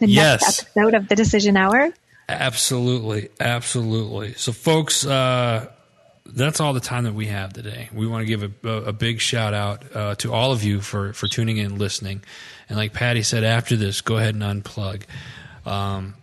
Yes. 0.00 0.42
next 0.42 0.62
episode 0.76 0.94
of 0.94 1.08
the 1.08 1.14
Decision 1.16 1.56
Hour. 1.56 1.90
Absolutely, 2.28 3.28
absolutely. 3.38 4.34
So, 4.34 4.50
folks, 4.52 5.06
uh, 5.06 5.70
that's 6.34 6.60
all 6.60 6.72
the 6.72 6.80
time 6.80 7.04
that 7.04 7.14
we 7.14 7.26
have 7.26 7.52
today. 7.52 7.88
We 7.92 8.06
want 8.06 8.22
to 8.22 8.26
give 8.26 8.42
a, 8.64 8.68
a, 8.68 8.92
big 8.92 9.20
shout 9.20 9.54
out 9.54 9.84
uh, 9.94 10.14
to 10.16 10.32
all 10.32 10.52
of 10.52 10.64
you 10.64 10.80
for 10.80 11.12
for 11.12 11.28
tuning 11.28 11.58
in, 11.58 11.66
and 11.66 11.78
listening, 11.78 12.22
and 12.68 12.76
like 12.76 12.92
Patty 12.92 13.22
said, 13.22 13.44
after 13.44 13.76
this, 13.76 14.00
go 14.00 14.16
ahead 14.16 14.34
and 14.34 14.42
unplug. 14.42 15.02
Um, 15.64 16.14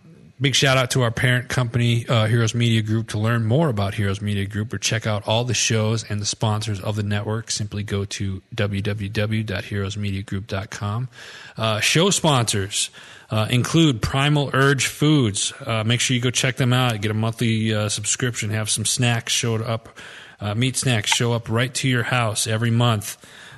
big 0.42 0.54
shout 0.56 0.76
out 0.76 0.90
to 0.90 1.02
our 1.02 1.12
parent 1.12 1.48
company, 1.48 2.04
uh, 2.08 2.26
Heroes 2.26 2.52
Media 2.54 2.82
Group. 2.82 3.08
To 3.10 3.18
learn 3.18 3.46
more 3.46 3.68
about 3.68 3.94
Heroes 3.94 4.20
Media 4.20 4.44
Group 4.44 4.74
or 4.74 4.78
check 4.78 5.06
out 5.06 5.28
all 5.28 5.44
the 5.44 5.54
shows 5.54 6.02
and 6.02 6.20
the 6.20 6.26
sponsors 6.26 6.80
of 6.80 6.96
the 6.96 7.04
network, 7.04 7.48
simply 7.50 7.84
go 7.84 8.04
to 8.04 8.42
www.heroesmediagroup.com. 8.54 11.08
Uh, 11.56 11.80
show 11.80 12.10
sponsors 12.10 12.90
uh, 13.30 13.46
include 13.50 14.02
Primal 14.02 14.50
Urge 14.52 14.86
Foods. 14.86 15.52
Uh, 15.64 15.84
make 15.84 16.00
sure 16.00 16.16
you 16.16 16.20
go 16.20 16.30
check 16.30 16.56
them 16.56 16.72
out. 16.72 17.00
Get 17.00 17.12
a 17.12 17.14
monthly 17.14 17.72
uh, 17.72 17.88
subscription. 17.88 18.50
Have 18.50 18.68
some 18.68 18.84
snacks 18.84 19.32
showed 19.32 19.62
up, 19.62 19.96
uh, 20.40 20.56
meat 20.56 20.76
snacks 20.76 21.14
show 21.14 21.32
up 21.32 21.48
right 21.48 21.72
to 21.74 21.88
your 21.88 22.02
house 22.02 22.48
every 22.48 22.72
month. 22.72 23.16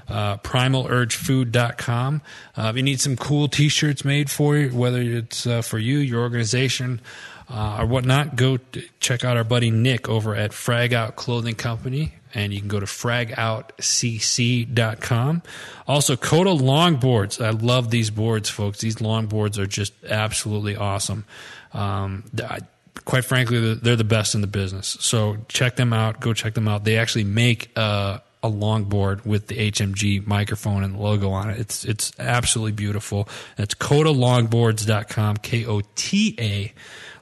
Uh, 0.09 0.37
primalurgefood.com. 0.39 2.23
Uh, 2.57 2.63
if 2.71 2.77
you 2.77 2.83
need 2.83 3.01
some 3.01 3.17
cool 3.17 3.49
t-shirts 3.49 4.05
made 4.05 4.31
for 4.31 4.57
you, 4.57 4.69
whether 4.71 5.01
it's 5.01 5.47
uh, 5.47 5.63
for 5.63 5.79
you, 5.79 5.99
your 5.99 6.21
organization, 6.21 7.01
uh, 7.49 7.79
or 7.81 7.87
whatnot, 7.87 8.37
go 8.37 8.57
t- 8.59 8.89
check 9.01 9.25
out 9.25 9.37
our 9.37 9.45
buddy 9.45 9.71
Nick 9.71 10.09
over 10.09 10.35
at 10.35 10.53
Frag 10.53 10.93
Out 10.93 11.17
Clothing 11.17 11.55
Company, 11.55 12.15
and 12.35 12.53
you 12.53 12.59
can 12.61 12.69
go 12.69 12.81
to 12.81 12.87
fragoutcc.com. 12.87 15.43
Also, 15.87 16.17
Kota 16.17 16.51
Longboards. 16.51 17.45
I 17.45 17.51
love 17.51 17.91
these 17.91 18.11
boards, 18.11 18.49
folks. 18.49 18.81
These 18.81 18.97
longboards 18.97 19.59
are 19.59 19.67
just 19.67 19.93
absolutely 20.05 20.77
awesome. 20.77 21.25
Um, 21.73 22.25
I- 22.43 22.61
quite 23.05 23.25
frankly, 23.25 23.61
they're- 23.61 23.75
they're 23.75 23.97
the 23.97 24.05
best 24.05 24.35
in 24.35 24.41
the 24.41 24.47
business. 24.47 24.97
So 25.01 25.39
check 25.49 25.77
them 25.77 25.93
out. 25.93 26.21
Go 26.21 26.33
check 26.33 26.55
them 26.55 26.69
out. 26.69 26.85
They 26.85 26.97
actually 26.97 27.25
make 27.25 27.71
uh, 27.77 28.19
a 28.45 28.51
longboard 28.51 29.25
with 29.27 29.49
the 29.49 29.71
HMG 29.71 30.27
microphone 30.27 30.85
and 30.85 30.99
logo 30.99 31.31
on 31.31 31.51
it. 31.51 31.59
It's 31.59 31.85
it's 31.85 32.13
absolutely 32.19 32.73
beautiful. 32.73 33.29
It's 33.59 33.75
KotaLongboards.com, 33.75 35.39
K 35.39 35.67
O 35.67 35.81
T 35.97 36.37
A 36.39 36.73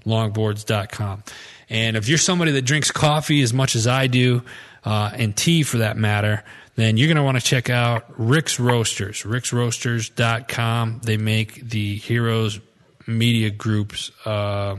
longboards.com. 0.04 1.22
And 1.70 1.96
if 1.96 2.08
you're 2.08 2.18
somebody 2.18 2.50
that 2.52 2.62
drinks 2.62 2.90
coffee 2.90 3.40
as 3.40 3.54
much 3.54 3.76
as 3.76 3.86
I 3.86 4.08
do, 4.08 4.42
uh, 4.84 5.10
and 5.14 5.36
tea 5.36 5.62
for 5.62 5.78
that 5.78 5.96
matter, 5.96 6.42
then 6.74 6.96
you're 6.96 7.08
going 7.08 7.16
to 7.16 7.22
want 7.22 7.38
to 7.38 7.44
check 7.44 7.70
out 7.70 8.04
Rick's 8.16 8.58
Roasters, 8.58 9.22
ricksroasters.com. 9.22 11.00
They 11.04 11.16
make 11.16 11.68
the 11.68 11.96
Heroes 11.96 12.60
Media 13.06 13.50
Group's 13.50 14.10
uh, 14.26 14.76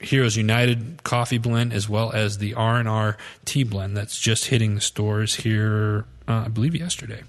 Heroes 0.00 0.36
United 0.36 1.02
coffee 1.04 1.38
blend 1.38 1.72
as 1.72 1.88
well 1.88 2.12
as 2.12 2.38
the 2.38 2.54
R&R 2.54 3.16
tea 3.44 3.64
blend 3.64 3.96
that's 3.96 4.18
just 4.18 4.46
hitting 4.46 4.74
the 4.74 4.80
stores 4.80 5.34
here, 5.34 6.04
uh, 6.28 6.44
I 6.46 6.48
believe, 6.48 6.74
yesterday. 6.74 7.22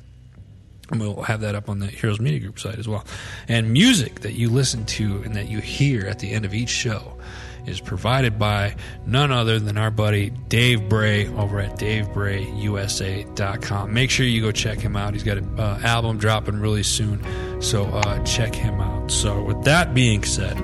And 0.89 1.01
we'll 1.01 1.23
have 1.23 1.41
that 1.41 1.55
up 1.55 1.67
on 1.69 1.79
the 1.79 1.87
Heroes 1.87 2.19
Media 2.19 2.39
Group 2.39 2.59
site 2.59 2.77
as 2.79 2.87
well. 2.87 3.03
And 3.47 3.73
music 3.73 4.21
that 4.21 4.33
you 4.33 4.49
listen 4.49 4.85
to 4.85 5.21
and 5.23 5.35
that 5.35 5.49
you 5.49 5.59
hear 5.59 6.07
at 6.07 6.19
the 6.19 6.31
end 6.31 6.45
of 6.45 6.53
each 6.53 6.69
show 6.69 7.17
is 7.65 7.81
provided 7.81 8.39
by 8.39 8.77
none 9.05 9.31
other 9.31 9.59
than 9.59 9.77
our 9.77 9.91
buddy 9.91 10.29
Dave 10.29 10.87
Bray 10.87 11.27
over 11.27 11.59
at 11.59 11.77
DaveBrayUSA.com. 11.77 13.93
Make 13.93 14.09
sure 14.09 14.25
you 14.25 14.41
go 14.41 14.53
check 14.53 14.79
him 14.79 14.95
out. 14.95 15.13
He's 15.13 15.23
got 15.23 15.37
an 15.37 15.59
uh, 15.59 15.77
album 15.83 16.17
dropping 16.17 16.61
really 16.61 16.83
soon, 16.83 17.21
so 17.61 17.83
uh, 17.85 18.23
check 18.23 18.55
him 18.55 18.79
out. 18.79 19.11
So, 19.11 19.43
with 19.43 19.65
that 19.65 19.93
being 19.93 20.23
said, 20.23 20.55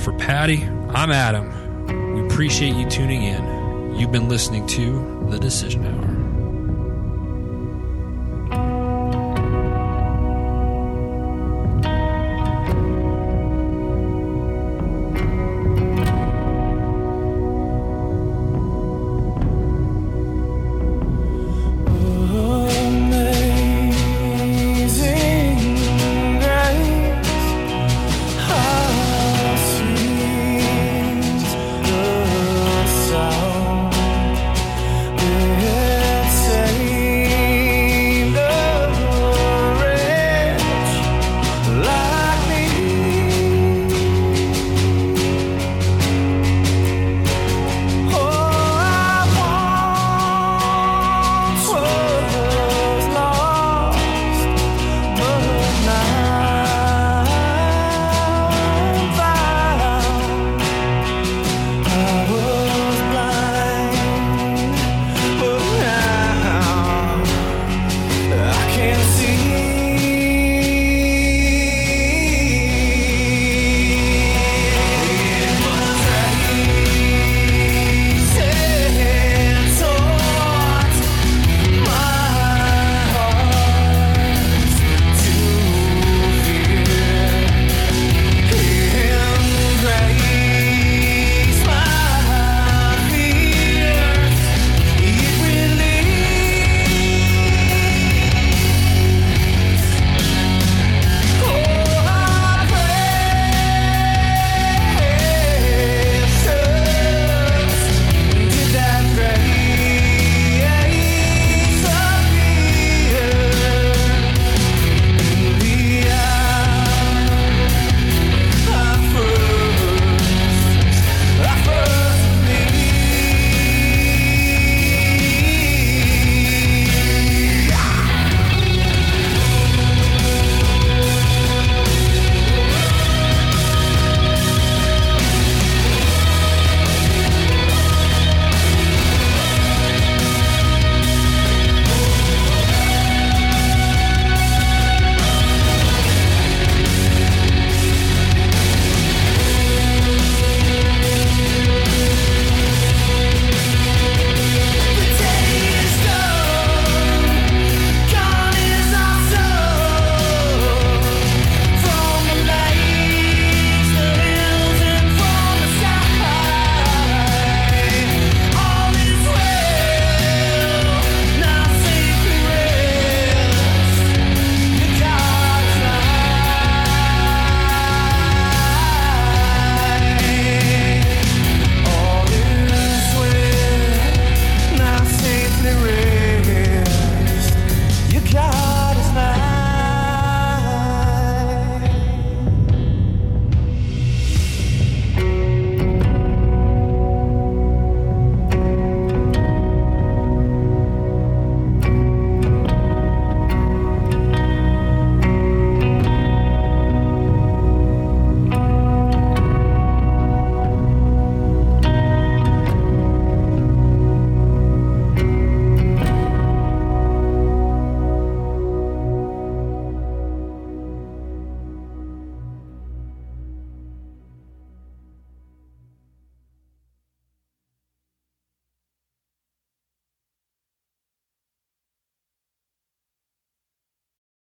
for 0.00 0.12
Patty, 0.14 0.64
I'm 0.94 1.10
Adam. 1.10 2.14
We 2.14 2.26
appreciate 2.26 2.74
you 2.74 2.88
tuning 2.88 3.22
in. 3.22 3.94
You've 3.96 4.10
been 4.10 4.28
listening 4.28 4.66
to 4.68 5.26
The 5.30 5.38
Decision 5.38 5.84
Hour. 5.84 5.99